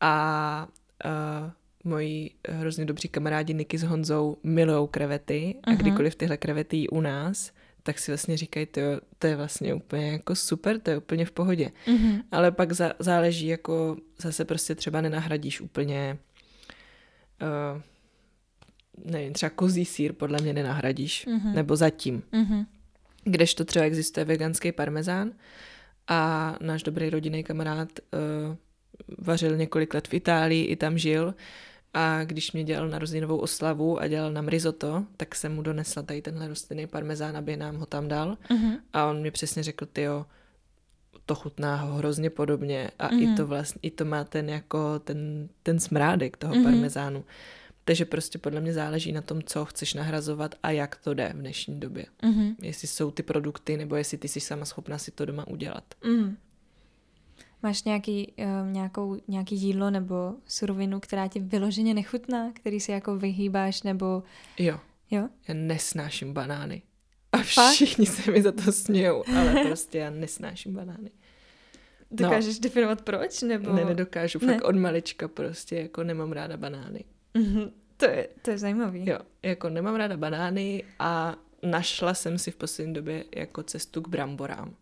[0.00, 0.68] A
[1.04, 1.50] uh,
[1.84, 5.60] moji hrozně dobří kamarádi Niky s Honzou milujou krevety mm-hmm.
[5.64, 5.78] a mhm.
[5.78, 8.80] kdykoliv tyhle krevety jí u nás, tak si vlastně říkají, to,
[9.18, 11.70] to je vlastně úplně jako super, to je úplně v pohodě.
[11.86, 12.22] Mm-hmm.
[12.32, 16.18] Ale pak za, záleží jako zase prostě třeba nenahradíš úplně
[17.42, 17.82] uh,
[19.04, 21.54] nevím, třeba kozí sír podle mě nenahradíš, mm-hmm.
[21.54, 22.22] nebo zatím.
[22.32, 22.66] Mm-hmm.
[23.24, 25.32] Kdežto třeba existuje veganský parmezán
[26.08, 28.56] a náš dobrý rodinný kamarád uh,
[29.18, 31.34] vařil několik let v Itálii, i tam žil
[31.94, 36.22] a když mě dělal narozeninovou oslavu a dělal nám risotto, tak jsem mu donesla tady
[36.22, 38.36] tenhle rostlinný parmezán, aby nám ho tam dal.
[38.50, 38.80] Uh-huh.
[38.92, 40.26] A on mi přesně řekl, ty jo,
[41.26, 43.22] to chutná ho hrozně podobně a uh-huh.
[43.22, 43.36] i mhm.
[43.36, 46.62] to vlastně, i to má ten jako ten, ten smrádek toho uh-huh.
[46.62, 47.24] parmezánu.
[47.88, 51.38] Takže prostě podle mě záleží na tom, co chceš nahrazovat a jak to jde v
[51.38, 52.06] dnešní době.
[52.22, 52.56] Uh-huh.
[52.62, 55.84] Jestli jsou ty produkty, nebo jestli ty jsi sama schopná si to doma udělat.
[56.02, 56.36] Uh-huh.
[57.62, 63.16] Máš nějaký, uh, nějakou, nějaký jídlo nebo surovinu, která ti vyloženě nechutná, který si jako
[63.16, 64.22] vyhýbáš nebo...
[64.58, 64.80] Jo.
[65.10, 65.28] Jo?
[65.48, 66.82] Já nesnáším banány.
[67.32, 68.24] A všichni Fakt?
[68.24, 71.10] se mi za to smějou, ale prostě já nesnáším banány.
[72.10, 72.62] Dokážeš no.
[72.62, 73.42] definovat proč?
[73.42, 73.72] Nebo...
[73.72, 74.38] Ne, nedokážu.
[74.38, 74.62] Fakt ne.
[74.62, 77.04] od malička prostě jako nemám ráda banány.
[77.38, 77.70] Mm-hmm.
[77.96, 79.08] To je, to je zajímavý.
[79.08, 84.08] Jo, jako nemám ráda banány a našla jsem si v poslední době jako cestu k
[84.08, 84.74] bramborám.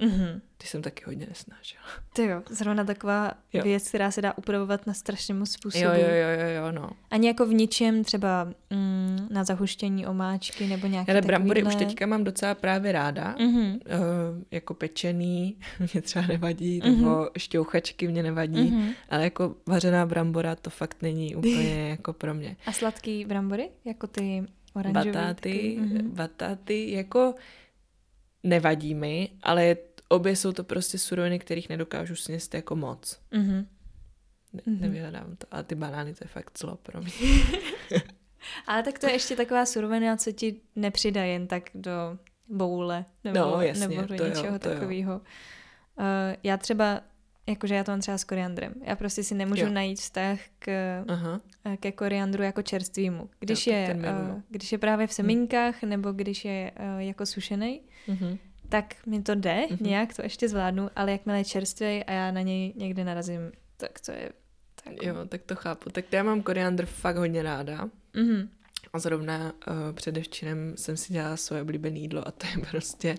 [0.00, 0.40] Mm-hmm.
[0.56, 1.84] Ty jsem taky hodně nesnášela.
[2.12, 3.62] Ty jo, zrovna taková jo.
[3.62, 5.84] věc, která se dá upravovat na strašně moc způsobů.
[5.84, 6.90] Jo, jo, jo, jo, jo, no.
[7.10, 12.06] Ani jako v ničem třeba mm, na zahuštění omáčky nebo nějaké Ale brambory už teďka
[12.06, 13.34] mám docela právě ráda.
[13.34, 13.72] Mm-hmm.
[13.74, 13.80] Uh,
[14.50, 15.56] jako pečený
[15.92, 16.96] mě třeba nevadí, mm-hmm.
[16.96, 18.94] nebo šťouchačky mě nevadí, mm-hmm.
[19.10, 22.56] ale jako vařená brambora to fakt není úplně jako pro mě.
[22.66, 23.70] A sladký brambory?
[23.84, 25.12] Jako ty oranžové?
[25.12, 26.02] Batáty, mm-hmm.
[26.02, 27.34] batáty, jako
[28.44, 29.76] nevadí mi, ale
[30.08, 33.20] obě jsou to prostě suroviny, kterých nedokážu sněst jako moc.
[33.32, 33.66] Mm-hmm.
[34.52, 34.80] Ne, mm-hmm.
[34.80, 35.46] Nevyhledám to.
[35.50, 37.12] A ty banány, to je fakt zlo pro mě.
[38.66, 42.18] ale tak to je ještě taková surovina, co ti nepřidá jen tak do
[42.48, 45.16] boule nebo, no, jasně, nebo do něčeho takového.
[45.16, 46.04] Uh,
[46.42, 47.00] já třeba
[47.46, 48.74] Jakože já to mám třeba s koriandrem.
[48.82, 49.70] Já prostě si nemůžu jo.
[49.70, 50.68] najít vztah k,
[51.08, 51.40] Aha.
[51.64, 53.30] Eh, ke koriandru jako čerstvému.
[53.40, 55.12] Když, jo, je, uh, když je právě v hm.
[55.12, 55.90] semínkách hmm.
[55.90, 58.38] nebo když je uh, jako sušený, mm-hmm.
[58.68, 59.86] tak mi to jde, mm-hmm.
[59.86, 64.00] nějak to ještě zvládnu, ale jakmile je čerstvý a já na něj někde narazím, tak
[64.00, 64.30] to je...
[64.84, 65.02] Tak...
[65.02, 65.90] Jo, tak to chápu.
[65.90, 67.88] Tak já mám koriandr fakt hodně ráda.
[68.14, 68.48] Mm-hmm.
[68.94, 73.14] A zrovna uh, předevčírem jsem si dělala svoje oblíbené jídlo a to je prostě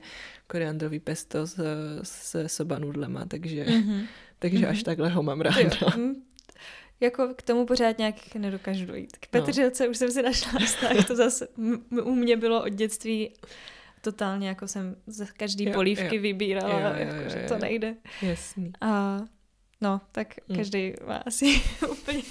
[0.47, 1.59] koriandrový pesto s,
[2.03, 4.05] s soba nudlema, takže, mm-hmm.
[4.39, 4.69] takže mm-hmm.
[4.69, 5.77] až takhle ho mám ráda.
[5.97, 6.13] Mm.
[6.99, 9.17] Jako k tomu pořád nějak nedokážu dojít.
[9.17, 9.89] K Petržilce no.
[9.89, 10.51] už jsem si našla
[10.81, 11.47] tak to zase
[12.03, 13.33] u mě bylo od dětství
[14.01, 16.21] totálně, jako jsem z každý jo, polívky jo.
[16.21, 17.95] vybírala, jo, jo, jako, jo, že to nejde.
[18.21, 18.73] Jasný.
[18.81, 19.21] A
[19.81, 20.55] no, tak mm.
[20.55, 21.61] každý má asi
[21.91, 22.21] úplně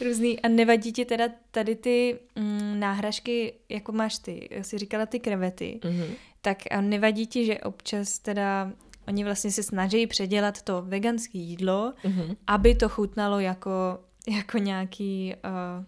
[0.00, 0.40] Různý.
[0.40, 5.80] A nevadí ti teda tady ty mm, náhražky, jako máš ty, jsi říkala ty krevety,
[5.82, 6.14] mm-hmm.
[6.40, 8.72] tak a nevadí ti, že občas teda
[9.08, 12.36] oni vlastně se snaží předělat to veganské jídlo, mm-hmm.
[12.46, 13.98] aby to chutnalo jako,
[14.28, 15.84] jako nějaký, uh,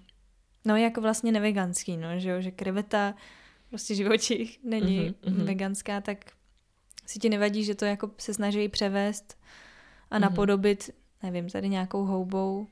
[0.64, 3.14] no jako vlastně neveganský, no, že jo, že kreveta
[3.68, 5.44] prostě živočích není mm-hmm.
[5.44, 6.18] veganská, tak
[7.06, 9.38] si ti nevadí, že to jako se snaží převést
[10.10, 10.20] a mm-hmm.
[10.20, 10.90] napodobit,
[11.22, 12.66] nevím, tady nějakou houbou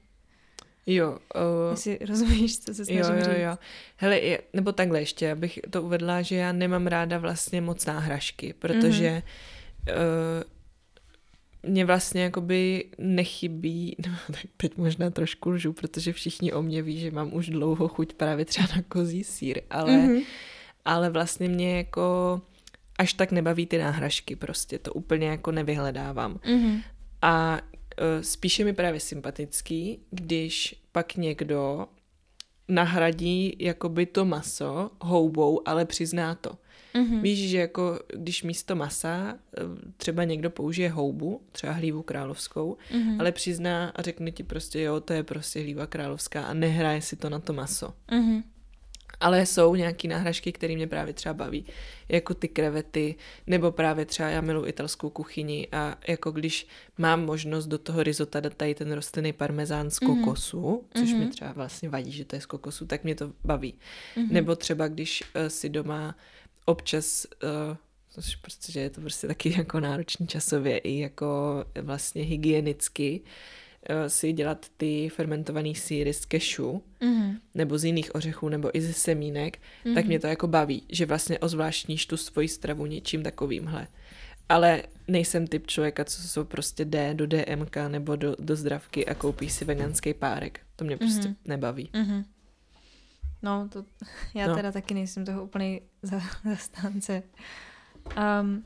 [0.87, 1.11] Jo.
[1.11, 3.59] Uh, Jestli rozumíš, co se snažím jo, jo, jo.
[3.97, 8.55] Hele, je, nebo takhle ještě, abych to uvedla, že já nemám ráda vlastně moc náhražky,
[8.59, 9.23] protože
[9.87, 9.93] mm-hmm.
[9.95, 16.83] uh, mě vlastně jakoby nechybí, no tak teď možná trošku lžu, protože všichni o mě
[16.83, 20.25] ví, že mám už dlouho chuť právě třeba na kozí sír, ale, mm-hmm.
[20.85, 22.41] ale vlastně mě jako
[22.99, 26.35] až tak nebaví ty náhražky prostě, to úplně jako nevyhledávám.
[26.35, 26.83] Mm-hmm.
[27.23, 27.61] A
[28.21, 31.87] spíše mi právě sympatický, když pak někdo
[32.69, 36.59] nahradí jakoby to maso houbou, ale přizná to.
[36.95, 37.21] Mm-hmm.
[37.21, 39.63] Víš, že jako když místo masa eh,
[39.97, 43.17] třeba někdo použije houbu, třeba hlívu královskou, mm-hmm.
[43.21, 47.17] ale přizná a řekne ti prostě, jo, to je prostě hlíva královská a nehraje si
[47.17, 47.95] to na to maso.
[48.09, 48.43] Mm-hmm.
[49.23, 51.67] Ale jsou nějaký náhražky, které mě právě třeba baví,
[52.09, 53.15] jako ty krevety,
[53.47, 56.67] nebo právě třeba já miluji italskou kuchyni a jako když
[56.99, 60.25] mám možnost do toho risota dát tady ten rostlinný parmezán z mhm.
[60.25, 61.01] kokosu, mm-hmm.
[61.01, 61.19] což mm-hmm.
[61.19, 63.75] mi třeba vlastně vadí, že to je z kokosu, tak mě to baví.
[64.17, 64.31] Mm-hmm.
[64.31, 66.17] Nebo třeba když uh, si doma
[66.65, 67.27] občas
[67.71, 67.77] uh,
[68.15, 73.29] což prostě, že je to prostě taky jako náročný časově i jako vlastně hygienicky, uh,
[74.09, 77.39] si dělat ty fermentované síry z kešu, mm-hmm.
[77.55, 79.95] nebo z jiných ořechů, nebo i ze semínek, mm-hmm.
[79.95, 83.87] tak mě to jako baví, že vlastně ozvláštníš tu svoji stravu něčím takovýmhle.
[84.49, 89.15] Ale nejsem typ člověka, co jsou prostě jde do DMK nebo do, do zdravky a
[89.15, 90.61] koupí si veganský párek.
[90.77, 91.37] To mě prostě mm-hmm.
[91.45, 91.91] nebaví.
[91.93, 92.25] Mm-hmm.
[93.43, 93.85] No, to
[94.35, 94.57] já no.
[94.57, 95.81] teda taky nejsem toho úplný
[96.45, 97.23] zastánce.
[98.41, 98.65] Um,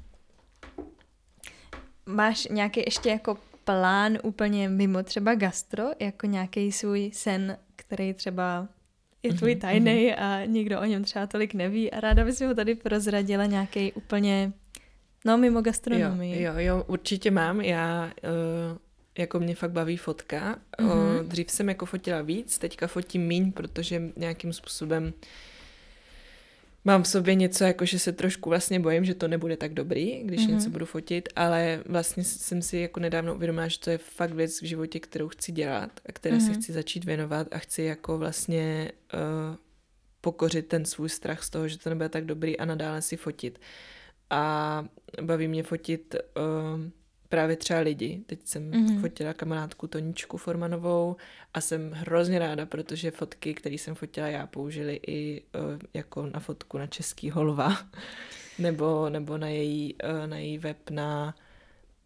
[2.06, 8.68] máš nějaký ještě jako plán úplně mimo třeba gastro, jako nějaký svůj sen, který třeba
[9.22, 10.22] je tvůj mhm, tajný mhm.
[10.22, 13.92] a nikdo o něm třeba tolik neví a ráda bys mi ho tady prozradila nějaký
[13.92, 14.52] úplně,
[15.24, 16.42] no mimo gastronomii.
[16.42, 17.60] Jo, jo, jo určitě mám.
[17.60, 18.78] Já uh,
[19.18, 20.58] jako mě fakt baví fotka.
[20.78, 21.20] Mm-hmm.
[21.20, 25.10] Uh, dřív jsem jako fotila víc, teďka fotím míň, protože nějakým způsobem uh,
[26.86, 30.22] mám v sobě něco, jako že se trošku vlastně bojím, že to nebude tak dobrý,
[30.22, 30.50] když mm-hmm.
[30.50, 34.62] něco budu fotit, ale vlastně jsem si jako nedávno uvědomila, že to je fakt věc
[34.62, 36.46] v životě, kterou chci dělat a které mm-hmm.
[36.46, 39.56] se chci začít věnovat a chci jako vlastně uh,
[40.20, 43.58] pokořit ten svůj strach z toho, že to nebude tak dobrý a nadále si fotit.
[44.30, 44.84] A
[45.22, 46.80] baví mě fotit uh,
[47.28, 48.22] právě třeba lidi.
[48.26, 49.00] Teď jsem mm-hmm.
[49.00, 51.16] fotila kamarádku Toničku Formanovou
[51.54, 56.40] a jsem hrozně ráda, protože fotky, které jsem fotila já, použili i uh, jako na
[56.40, 57.76] fotku na český holva,
[58.58, 61.34] nebo, nebo na, její, uh, na její web na,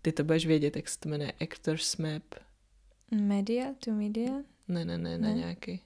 [0.03, 2.23] ty to budeš vědět, jak se to jmenuje, Actors Map.
[3.11, 4.33] Media to media?
[4.69, 5.35] Ne, ne, ne, ne, ne.
[5.35, 5.81] nějaký.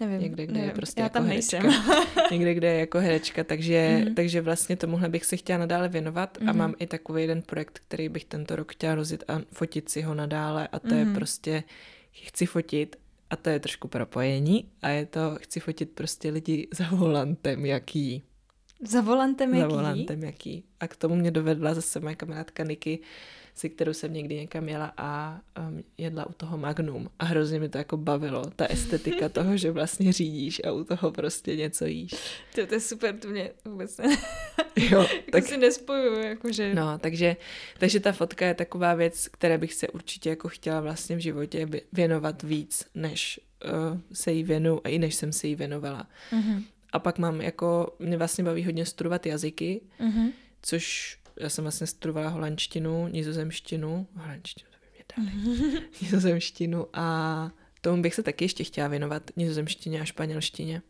[0.00, 1.62] Nevím, někde, kde nevím, je prostě já jako tam herečka.
[2.30, 4.14] někde, kde je jako herečka, takže, mm.
[4.14, 6.48] takže vlastně tomuhle bych se chtěla nadále věnovat mm.
[6.48, 6.58] a mhm.
[6.58, 10.14] mám i takový jeden projekt, který bych tento rok chtěla rozjet a fotit si ho
[10.14, 10.98] nadále a to mm.
[10.98, 11.14] je mhm.
[11.14, 11.62] prostě,
[12.12, 12.96] chci fotit
[13.30, 18.22] a to je trošku propojení a je to, chci fotit prostě lidi za volantem, jaký.
[18.80, 19.70] Za volantem jaký?
[19.70, 20.64] Za volantem jaký.
[20.80, 22.98] A k tomu mě dovedla zase moje kamarádka Niky,
[23.56, 27.68] si kterou jsem někdy někam jela a um, jedla u toho Magnum a hrozně mi
[27.68, 32.14] to jako bavilo, ta estetika toho, že vlastně řídíš a u toho prostě něco jíš.
[32.54, 34.04] To, to je super, to mě vůbec ne...
[34.76, 36.74] jo, jako tak si nespojuju, jakože...
[36.74, 37.36] No, takže,
[37.78, 41.68] takže ta fotka je taková věc, které bych se určitě jako chtěla vlastně v životě
[41.92, 46.06] věnovat víc, než uh, se jí věnu, a i než jsem se jí věnovala.
[46.32, 46.62] Mm-hmm.
[46.96, 50.32] A pak mám jako, mě vlastně baví hodně studovat jazyky, mm-hmm.
[50.62, 58.02] což já jsem vlastně studovala holandštinu, nizozemštinu, holandštinu, to by mě dali, nizozemštinu a tomu
[58.02, 60.82] bych se taky ještě chtěla věnovat, nizozemštině a španělštině.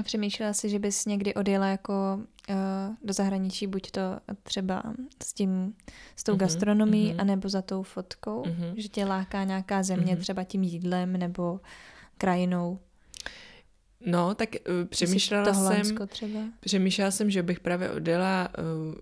[0.00, 2.56] A přemýšlela si, že bys někdy odjela jako uh,
[3.02, 4.00] do zahraničí, buď to
[4.42, 4.82] třeba
[5.24, 5.74] s tím,
[6.16, 7.20] s tou mm-hmm, gastronomií, mm-hmm.
[7.20, 8.72] anebo za tou fotkou, mm-hmm.
[8.76, 10.20] že tě láká nějaká země mm-hmm.
[10.20, 11.60] třeba tím jídlem nebo
[12.18, 12.78] krajinou.
[14.06, 16.40] No, tak uh, přemýšlela jsem, třeba?
[16.60, 18.94] přemýšlela jsem, že bych právě odjela uh,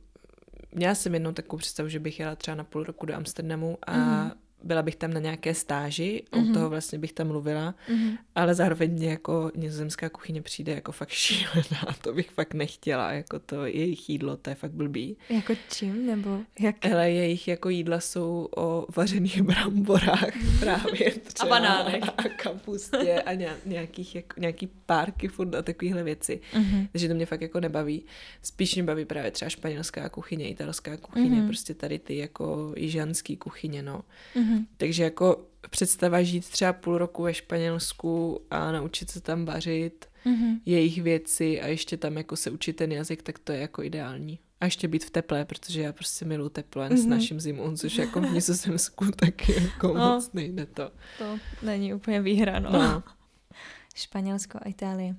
[0.72, 3.96] měla jsem jednou takovou představu, že bych jela třeba na půl roku do Amsterdamu a
[3.96, 4.30] mm
[4.66, 6.44] byla bych tam na nějaké stáži, mm-hmm.
[6.44, 6.54] mhm.
[6.54, 8.18] toho vlastně bych tam mluvila, mm-hmm.
[8.34, 13.38] ale zároveň mě jako nizozemská kuchyně přijde jako fakt šílená, to bych fakt nechtěla, jako
[13.38, 15.16] to jejich jídlo, to je fakt blbý.
[15.28, 16.86] Jako čím, nebo jak?
[16.86, 21.56] Ale jejich jako jídla jsou o vařených bramborách právě třeba.
[21.56, 22.02] A banánech.
[22.16, 23.32] A kapustě a
[23.66, 26.40] nějakých, jako, nějaký párky furt a takovéhle věci.
[26.52, 26.88] Mm-hmm.
[26.92, 28.04] Takže to mě fakt jako nebaví.
[28.42, 31.46] Spíš mě baví právě třeba španělská kuchyně, italská kuchyně, mm-hmm.
[31.46, 34.02] prostě tady ty jako jižanský kuchyně, no.
[34.36, 34.55] Mm-hmm.
[34.56, 34.66] Mm-hmm.
[34.76, 40.60] Takže jako představa žít třeba půl roku ve Španělsku a naučit se tam vařit mm-hmm.
[40.66, 44.38] jejich věci a ještě tam jako se učit ten jazyk, tak to je jako ideální.
[44.60, 46.96] A ještě být v teple, protože já prostě miluji teplo mm-hmm.
[46.96, 50.90] s naším zimou, což jako v Nizozemsku taky jako no, moc nejde to.
[51.18, 52.72] To není úplně výhra, no.
[52.72, 53.02] no.
[53.94, 55.16] Španělsko a Itálie.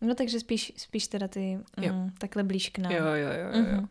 [0.00, 1.58] No takže spíš, spíš teda ty
[1.92, 2.92] mm, takhle blíž k nám.
[2.92, 3.62] Jo, jo, jo, jo.
[3.62, 3.88] Mm-hmm.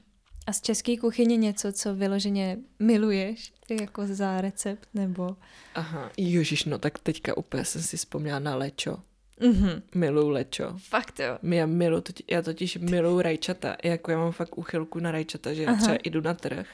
[0.47, 0.49] Jo.
[0.49, 5.37] A z české kuchyně něco, co vyloženě miluješ, jako za recept, nebo...
[5.75, 8.97] Aha, ježiš, no tak teďka úplně jsem si vzpomněla na lečo.
[9.41, 9.81] Mm-hmm.
[9.95, 10.75] Miluju lečo.
[10.77, 11.37] Fakt jo.
[11.43, 13.75] Já, milu, já totiž miluju rajčata.
[13.83, 15.81] Jako já mám fakt úchylku na rajčata, že já Aha.
[15.81, 16.67] třeba jdu na trh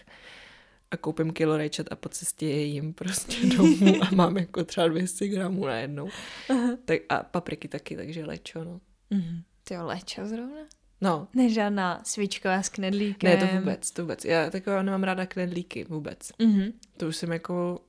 [0.91, 4.87] a koupím kilo rajčat a po cestě je jim prostě domů a mám jako třeba
[4.87, 6.09] 200 gramů najednou.
[6.49, 6.77] Aha.
[6.85, 8.81] Tak, a papriky taky, takže lečo, no.
[9.11, 9.41] Mm-hmm.
[9.63, 10.61] Ty lečo zrovna?
[11.03, 11.27] No.
[11.33, 13.39] Ne žádná svíčková s knedlíkem.
[13.39, 14.25] Ne, to vůbec, to vůbec.
[14.25, 16.19] Já taková nemám ráda knedlíky vůbec.
[16.19, 16.73] Mm-hmm.
[16.97, 17.79] To už jsem jako,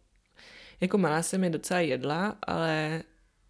[0.81, 3.03] jako malá jsem je docela jedla, ale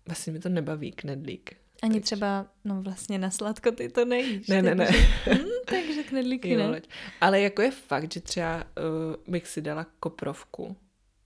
[0.06, 1.56] vlastně mi to nebaví knedlík.
[1.82, 2.04] Ani takže...
[2.04, 4.48] třeba, no vlastně na sladko ty to nejíš.
[4.48, 4.86] Ne, ne, ne.
[5.26, 6.80] Hm, takže knedlíky ne.
[7.20, 10.76] Ale jako je fakt, že třeba uh, bych si dala koprovku.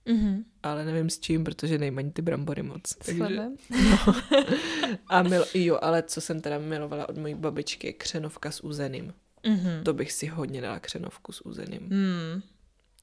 [0.09, 0.43] Mm-hmm.
[0.63, 2.95] Ale nevím s čím, protože nejmají ty brambory moc.
[3.05, 4.13] Takže, no.
[5.07, 9.13] A mil, jo, ale co jsem teda milovala od mojí babičky, je křenovka s úzeným.
[9.43, 9.83] Mm-hmm.
[9.83, 11.81] To bych si hodně dala křenovku s úzeným.
[11.81, 12.41] Mm.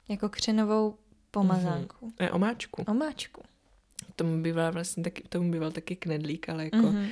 [0.09, 0.99] Jako křenovou
[1.31, 2.07] pomazánku.
[2.07, 2.21] Mm-hmm.
[2.21, 2.85] Ne, omáčku.
[2.89, 3.43] Omáčku.
[4.17, 7.09] Tomu býval vlastně taky, tomu býval taky knedlík, ale jako mm-hmm.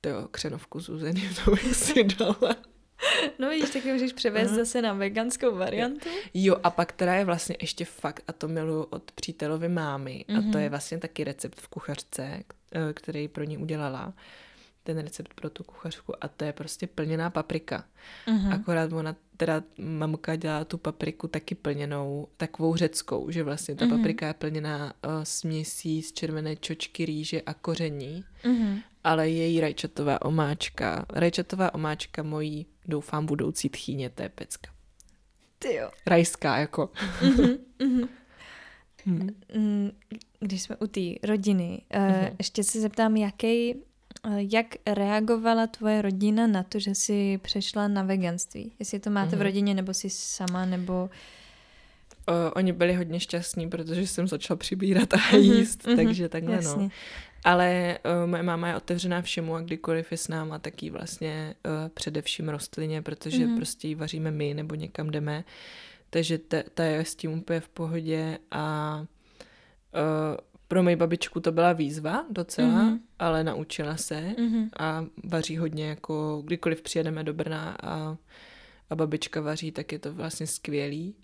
[0.00, 2.56] to jo, křenovku s úzeným, to bych si dala.
[3.38, 4.56] No vidíš, tak můžeš převést uh-huh.
[4.56, 6.08] zase na veganskou variantu.
[6.34, 10.38] Jo, a pak teda je vlastně ještě fakt, a to miluju od přítelovy mámy, uh-huh.
[10.38, 10.58] a to mhm.
[10.58, 12.42] je vlastně taky recept v kuchařce,
[12.72, 14.12] eh, který pro ní udělala
[14.86, 17.84] ten recept pro tu kuchařku a to je prostě plněná paprika.
[18.26, 18.54] Uh-huh.
[18.54, 23.96] Akorát ona, teda mamka dělá tu papriku taky plněnou, takovou řeckou, že vlastně ta uh-huh.
[23.96, 28.82] paprika je plněná uh, směsí z červené čočky, rýže a koření, uh-huh.
[29.04, 34.70] ale její rajčatová omáčka, rajčatová omáčka mojí, doufám, budoucí tchýně, to je pecka.
[35.58, 35.90] Ty jo.
[36.06, 36.90] Rajská jako.
[37.20, 37.58] uh-huh.
[37.78, 38.08] Uh-huh.
[39.06, 39.90] Hmm.
[40.40, 43.74] Když jsme u té rodiny, uh, ještě se zeptám, jaký
[44.36, 48.72] jak reagovala tvoje rodina na to, že jsi přešla na veganství?
[48.78, 49.32] Jestli to máte mm.
[49.32, 49.42] v mhm.
[49.42, 51.10] rodině, nebo jsi sama, nebo...
[52.28, 56.50] Uh, oni byli hodně šťastní, protože jsem začala přibírat a mhm, jíst, mm-hmm, takže takhle
[56.50, 56.56] no.
[56.56, 56.82] jasně.
[56.82, 56.90] no.
[57.44, 61.54] Ale uh, moje máma je otevřená všemu a kdykoliv je s náma, tak jí vlastně
[61.66, 63.56] uh, především rostlině, protože mm-hmm.
[63.56, 65.44] prostě ji vaříme my nebo někam jdeme.
[66.10, 68.96] Takže ta, ta je s tím úplně v pohodě a
[69.94, 70.36] uh,
[70.68, 72.98] pro moji babičku to byla výzva docela, mm-hmm.
[73.18, 74.68] ale naučila se mm-hmm.
[74.78, 78.16] a vaří hodně, jako kdykoliv přijedeme do Brna a,
[78.90, 81.14] a babička vaří, tak je to vlastně skvělý.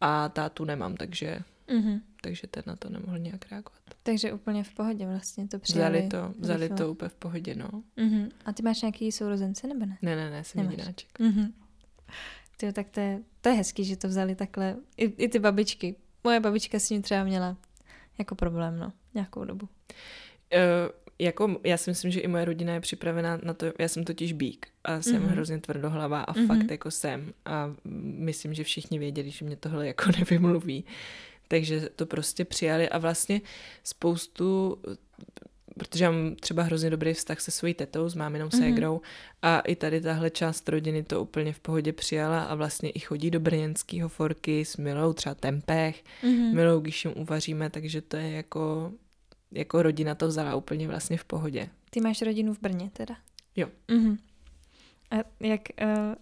[0.00, 2.00] A tátu nemám, takže, mm-hmm.
[2.20, 3.80] takže ten na to nemohl nějak reagovat.
[4.02, 5.98] Takže úplně v pohodě vlastně to přijali.
[5.98, 7.68] Vzali to, vzali to úplně v pohodě, no.
[7.98, 8.30] Mm-hmm.
[8.44, 9.98] A ty máš nějaký sourozence nebo ne?
[10.02, 11.18] Ne, ne, ne, jsem jedináček.
[11.18, 11.52] Mm-hmm.
[12.56, 14.76] Tyjo, tak to je, to je hezký, že to vzali takhle.
[14.96, 15.94] I, I ty babičky.
[16.24, 17.56] Moje babička s ním třeba měla
[18.18, 19.68] jako problém, no, nějakou dobu.
[20.54, 24.04] Uh, jako já si myslím, že i moje rodina je připravená na to, já jsem
[24.04, 25.26] totiž bík a jsem mm-hmm.
[25.26, 26.46] hrozně tvrdohlavá a mm-hmm.
[26.46, 27.74] fakt jako jsem a
[28.18, 30.84] myslím, že všichni věděli, že mě tohle jako nevymluví.
[31.48, 33.40] Takže to prostě přijali a vlastně
[33.84, 34.78] spoustu
[35.78, 38.58] protože mám třeba hrozně dobrý vztah se svojí tetou, s máminou mm-hmm.
[38.58, 39.00] ségrou
[39.42, 43.30] a i tady tahle část rodiny to úplně v pohodě přijala a vlastně i chodí
[43.30, 46.54] do brněnského forky s Milou, třeba tempech, mm-hmm.
[46.54, 48.92] Milou, když jim uvaříme, takže to je jako,
[49.52, 51.68] jako rodina to vzala úplně vlastně v pohodě.
[51.90, 53.16] Ty máš rodinu v Brně teda?
[53.56, 53.68] Jo.
[53.88, 54.18] Mm-hmm.
[55.10, 56.14] A jak, uh,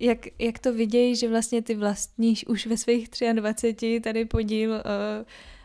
[0.00, 4.80] jak, jak to vidějí, že vlastně ty vlastníš už ve svých 23 tady podíl uh,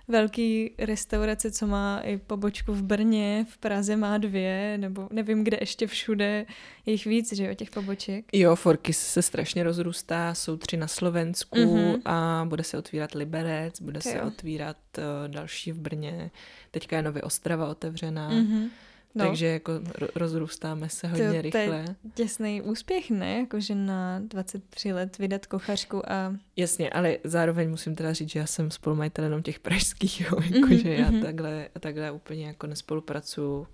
[0.08, 5.58] velký restaurace, co má i pobočku v Brně, v Praze má dvě, nebo nevím, kde
[5.62, 6.46] ještě všude,
[6.86, 8.26] je jich víc, že jo, těch poboček.
[8.34, 12.02] Jo, Forky se strašně rozrůstá, jsou tři na Slovensku mm-hmm.
[12.06, 14.28] a bude se otvírat Liberec, bude to se jo.
[14.28, 16.32] otvírat uh, další v Brně,
[16.72, 18.32] teďka je nově Ostrava otevřená.
[18.32, 18.70] Mm-hmm.
[19.18, 19.26] No.
[19.26, 19.72] Takže jako
[20.16, 21.66] rozrůstáme se hodně to, rychle.
[21.66, 23.40] To je těsný úspěch, ne?
[23.40, 26.36] Jakože na 23 let vydat kuchařku a...
[26.56, 30.38] Jasně, ale zároveň musím teda říct, že já jsem spolumajitelem těch pražských, jo?
[30.56, 31.00] Jakože mm-hmm.
[31.00, 31.22] já mhm.
[31.22, 33.68] takhle, takhle úplně jako nespolupracuju uh,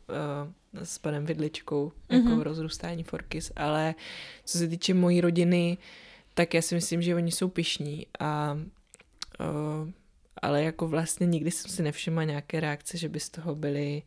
[0.84, 2.42] s panem Vidličkou jako mm-hmm.
[2.42, 3.96] rozrůstání Forkis, ale
[4.46, 5.78] co se týče mojí rodiny,
[6.34, 8.58] tak já si myslím, že oni jsou pišní a
[9.40, 9.90] uh,
[10.42, 14.02] ale jako vlastně nikdy jsem si nevšimla nějaké reakce, že by z toho byly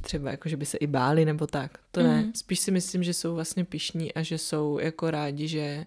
[0.00, 1.78] třeba jako, že by se i báli nebo tak.
[1.90, 2.22] To ne.
[2.22, 2.32] Mm.
[2.34, 5.86] Spíš si myslím, že jsou vlastně pišní a že jsou jako rádi, že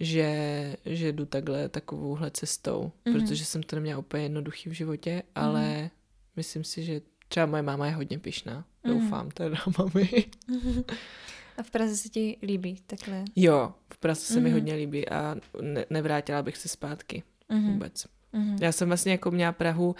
[0.00, 3.12] že, že jdu takhle takovouhle cestou, mm.
[3.12, 5.88] protože jsem to neměla úplně jednoduchý v životě, ale mm.
[6.36, 8.64] myslím si, že třeba moje máma je hodně pišná.
[8.84, 8.92] Mm.
[8.92, 10.24] Doufám teda, mami.
[11.56, 13.24] A v Praze se ti líbí takhle?
[13.36, 14.42] Jo, v Praze se mm.
[14.42, 17.72] mi hodně líbí a ne- nevrátila bych se zpátky mm.
[17.72, 18.06] vůbec.
[18.32, 18.56] Mm.
[18.60, 19.96] Já jsem vlastně jako měla Prahu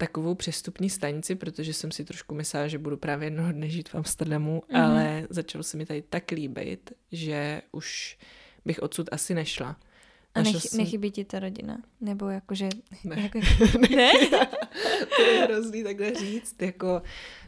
[0.00, 3.94] takovou přestupní stanici, protože jsem si trošku myslela, že budu právě jednoho dne žít v
[3.94, 4.84] Amsterdamu, mm-hmm.
[4.84, 8.18] ale začalo se mi tady tak líbit, že už
[8.64, 9.76] bych odsud asi nešla.
[10.34, 10.78] A nech, jsem...
[10.78, 11.82] nechybí ti ta rodina?
[12.00, 12.68] Nebo jakože...
[13.04, 13.20] Ne.
[13.22, 13.38] Jako...
[13.96, 14.12] ne?
[15.16, 16.62] to je hrozný takhle říct.
[16.62, 17.02] Jako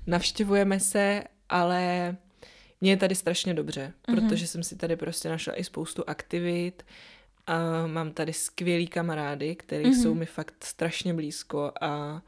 [0.07, 2.17] navštěvujeme se, ale
[2.81, 4.15] mně je tady strašně dobře, mm-hmm.
[4.15, 6.83] protože jsem si tady prostě našla i spoustu aktivit,
[7.47, 10.03] a mám tady skvělý kamarády, který mm-hmm.
[10.03, 12.23] jsou mi fakt strašně blízko a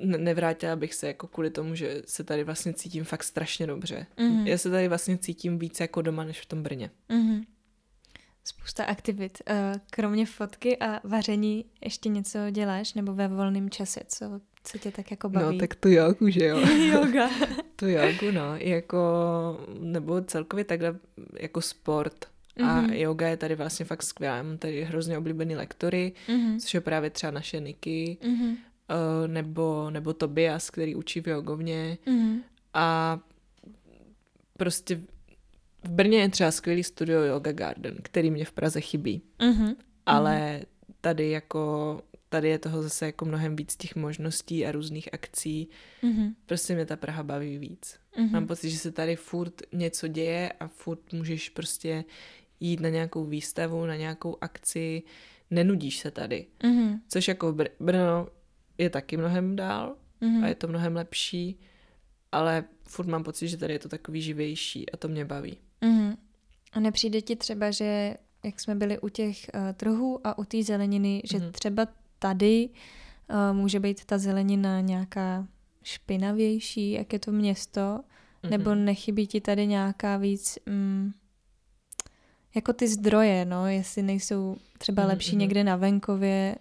[0.00, 4.06] nevrátila bych se jako kvůli tomu, že se tady vlastně cítím fakt strašně dobře.
[4.18, 4.46] Mm-hmm.
[4.46, 6.90] Já se tady vlastně cítím víc jako doma, než v tom Brně.
[7.10, 7.44] Mm-hmm.
[8.44, 9.42] Spousta aktivit.
[9.46, 14.00] Eh, kromě fotky a vaření ještě něco děláš nebo ve volném čase?
[14.08, 15.56] Co Co tě tak jako baví?
[15.56, 16.58] No, tak to jogu, že jo?
[16.92, 17.30] Yoga.
[17.76, 18.98] to jogu, no, jako,
[19.80, 20.98] nebo celkově takhle
[21.40, 22.26] jako sport.
[22.56, 22.92] A mm-hmm.
[22.92, 24.42] yoga je tady vlastně fakt skvělá.
[24.42, 26.60] Mám tady hrozně oblíbený lektory, mm-hmm.
[26.60, 28.56] což je právě třeba naše Niky, mm-hmm.
[29.26, 31.98] Nebo, nebo Tobias, který učí v jogovně.
[32.06, 32.40] Mm-hmm.
[32.74, 33.18] A
[34.56, 35.00] prostě
[35.84, 39.22] v Brně je třeba skvělý studio Yoga Garden, který mě v Praze chybí.
[39.38, 39.76] Mm-hmm.
[40.06, 40.62] Ale
[41.00, 45.68] tady jako tady je toho zase jako mnohem víc těch možností a různých akcí.
[46.02, 46.34] Mm-hmm.
[46.46, 47.98] Prostě mě ta Praha baví víc.
[48.16, 48.30] Mm-hmm.
[48.30, 52.04] Mám pocit, že se tady furt něco děje a furt můžeš prostě
[52.60, 55.02] jít na nějakou výstavu, na nějakou akci,
[55.50, 56.46] nenudíš se tady.
[56.60, 57.00] Mm-hmm.
[57.08, 58.28] Což jako Br- Brno
[58.78, 60.44] je taky mnohem dál mm-hmm.
[60.44, 61.60] a je to mnohem lepší,
[62.32, 65.58] ale furt mám pocit, že tady je to takový živější a to mě baví.
[65.82, 66.16] Mm-hmm.
[66.72, 68.14] A nepřijde ti třeba, že
[68.44, 71.50] jak jsme byli u těch uh, trhů a u té zeleniny, že mm-hmm.
[71.52, 71.86] třeba
[72.18, 72.68] tady
[73.30, 75.46] uh, může být ta zelenina nějaká
[75.82, 78.50] špinavější, jak je to město, mm-hmm.
[78.50, 81.12] nebo nechybí ti tady nějaká víc, mm,
[82.54, 85.08] jako ty zdroje, no, jestli nejsou třeba mm-hmm.
[85.08, 86.56] lepší někde na venkově,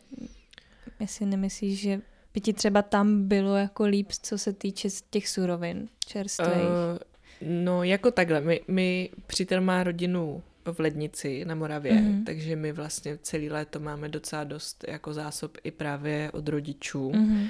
[1.02, 2.02] jestli nemyslíš, že
[2.34, 6.50] by ti třeba tam bylo jako líp, co se týče těch surovin čerstvých?
[6.52, 6.98] Uh,
[7.42, 8.42] no, jako takhle.
[8.42, 12.24] My, my přítel má rodinu v Lednici na Moravě, mm-hmm.
[12.24, 17.48] takže my vlastně celý léto máme docela dost jako zásob i právě od rodičů mm-hmm.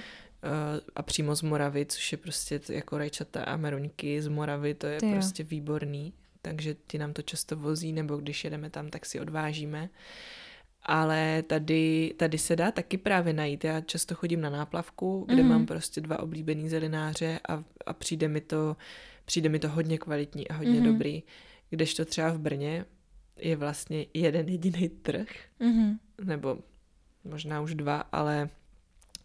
[0.95, 4.99] a přímo z Moravy, což je prostě jako rajčata a meruňky z Moravy, to je
[4.99, 5.47] Ty prostě jo.
[5.49, 9.89] výborný, takže ti nám to často vozí, nebo když jedeme tam, tak si odvážíme.
[10.93, 13.63] Ale tady, tady se dá taky právě najít.
[13.63, 15.47] Já často chodím na náplavku, kde mm-hmm.
[15.47, 18.75] mám prostě dva oblíbený zelináře a, a přijde mi to
[19.25, 20.85] přijde mi to hodně kvalitní a hodně mm-hmm.
[20.85, 21.23] dobrý.
[21.69, 22.85] Kdežto třeba v Brně
[23.37, 25.27] je vlastně jeden jediný trh,
[25.61, 25.97] mm-hmm.
[26.23, 26.57] nebo
[27.23, 28.49] možná už dva, ale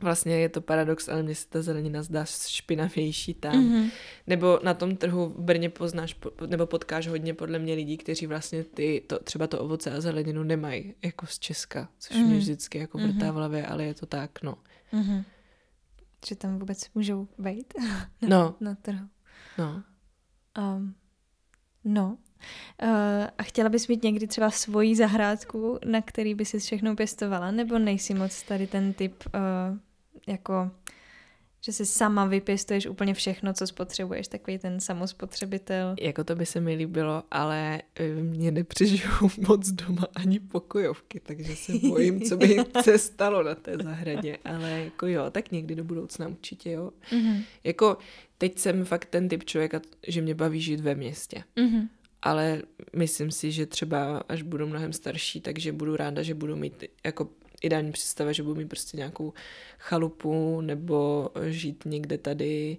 [0.03, 3.55] vlastně je to paradox, ale mně se ta zelenina zdá špinavější tam.
[3.55, 3.91] Mm-hmm.
[4.27, 6.17] Nebo na tom trhu v Brně poznáš,
[6.47, 10.43] nebo potkáš hodně podle mě lidí, kteří vlastně ty, to, třeba to ovoce a zeleninu
[10.43, 12.27] nemají jako z Česka, což mm-hmm.
[12.27, 13.33] mě vždycky jako vrtá mm-hmm.
[13.33, 14.59] v hlavě, ale je to tak, no.
[14.93, 15.25] Mm-hmm.
[16.29, 18.55] Že tam vůbec můžou být na, no.
[18.61, 19.09] na trhu.
[19.59, 19.83] No.
[20.59, 20.95] Um,
[21.85, 22.19] no,
[22.83, 27.51] Uh, a chtěla bys mít někdy třeba svoji zahrádku, na který by si všechno pěstovala,
[27.51, 29.79] nebo nejsi moc tady ten typ uh,
[30.27, 30.71] jako
[31.67, 35.95] že si sama vypěstuješ úplně všechno, co spotřebuješ, takový ten samospotřebitel.
[36.01, 39.11] Jako to by se mi líbilo, ale eh, mě nepřežiju
[39.49, 44.71] moc doma ani pokojovky, takže se bojím, co by se stalo na té zahradě, ale
[44.71, 46.91] jako jo, tak někdy do budoucna určitě jo.
[47.11, 47.43] Mm-hmm.
[47.65, 47.99] Jako
[48.39, 51.45] teď jsem fakt ten typ člověka, že mě baví žít ve městě.
[51.57, 51.89] Mm-hmm
[52.23, 52.63] ale
[52.97, 57.29] myslím si, že třeba až budu mnohem starší, takže budu ráda, že budu mít jako
[57.67, 59.33] ideální představa, že budu mít prostě nějakou
[59.79, 62.79] chalupu nebo žít někde tady,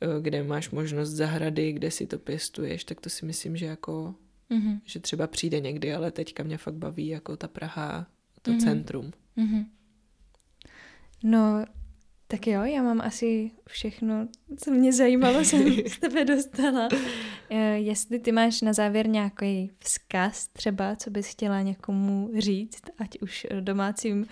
[0.00, 4.14] eh, kde máš možnost zahrady, kde si to pěstuješ, tak to si myslím, že jako,
[4.50, 4.80] mm-hmm.
[4.84, 8.06] že třeba přijde někdy, ale teďka mě fakt baví jako ta Praha,
[8.42, 8.64] to mm-hmm.
[8.64, 9.12] centrum.
[9.36, 9.66] Mm-hmm.
[11.22, 11.64] No,
[12.34, 16.88] tak jo, já mám asi všechno, co mě zajímalo, jsem z tebe dostala.
[17.50, 23.20] Eh, jestli ty máš na závěr nějaký vzkaz třeba, co bys chtěla někomu říct, ať
[23.20, 24.26] už domácím uh,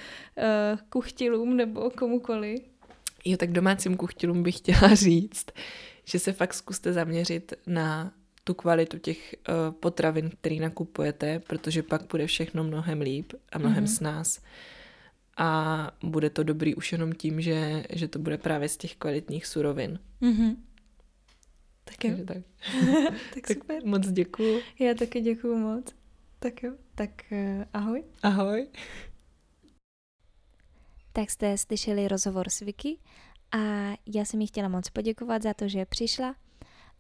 [0.89, 2.57] kuchtilům nebo komukoli.
[3.25, 5.47] Jo, tak domácím kuchtilům bych chtěla říct,
[6.05, 8.13] že se fakt zkuste zaměřit na
[8.45, 13.85] tu kvalitu těch uh, potravin, který nakupujete, protože pak bude všechno mnohem líp a mnohem
[13.85, 13.97] mm-hmm.
[13.97, 14.41] s nás
[15.37, 19.47] a bude to dobrý už jenom tím, že, že to bude právě z těch kvalitních
[19.47, 19.99] surovin.
[20.23, 20.57] Mm-hmm.
[21.85, 22.17] Tak jo.
[22.27, 22.37] tak.
[23.35, 23.85] tak, tak super.
[23.85, 24.61] Moc děkuju.
[24.79, 25.95] Já taky děkuju moc.
[26.39, 28.05] Tak jo, tak uh, ahoj.
[28.23, 28.69] Ahoj.
[31.13, 32.99] Tak jste slyšeli rozhovor s Vicky
[33.53, 33.59] a
[34.15, 36.35] já jsem jí chtěla moc poděkovat za to, že přišla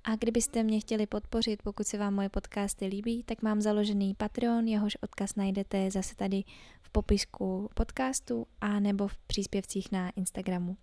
[0.05, 4.69] a kdybyste mě chtěli podpořit, pokud se vám moje podcasty líbí, tak mám založený Patreon,
[4.69, 6.45] jehož odkaz najdete zase tady
[6.93, 10.77] popisku podcastu a nebo v příspěvcích na Instagramu.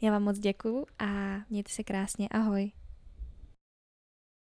[0.00, 1.06] Já vám moc děkuju a
[1.50, 2.72] mějte se krásně, ahoj.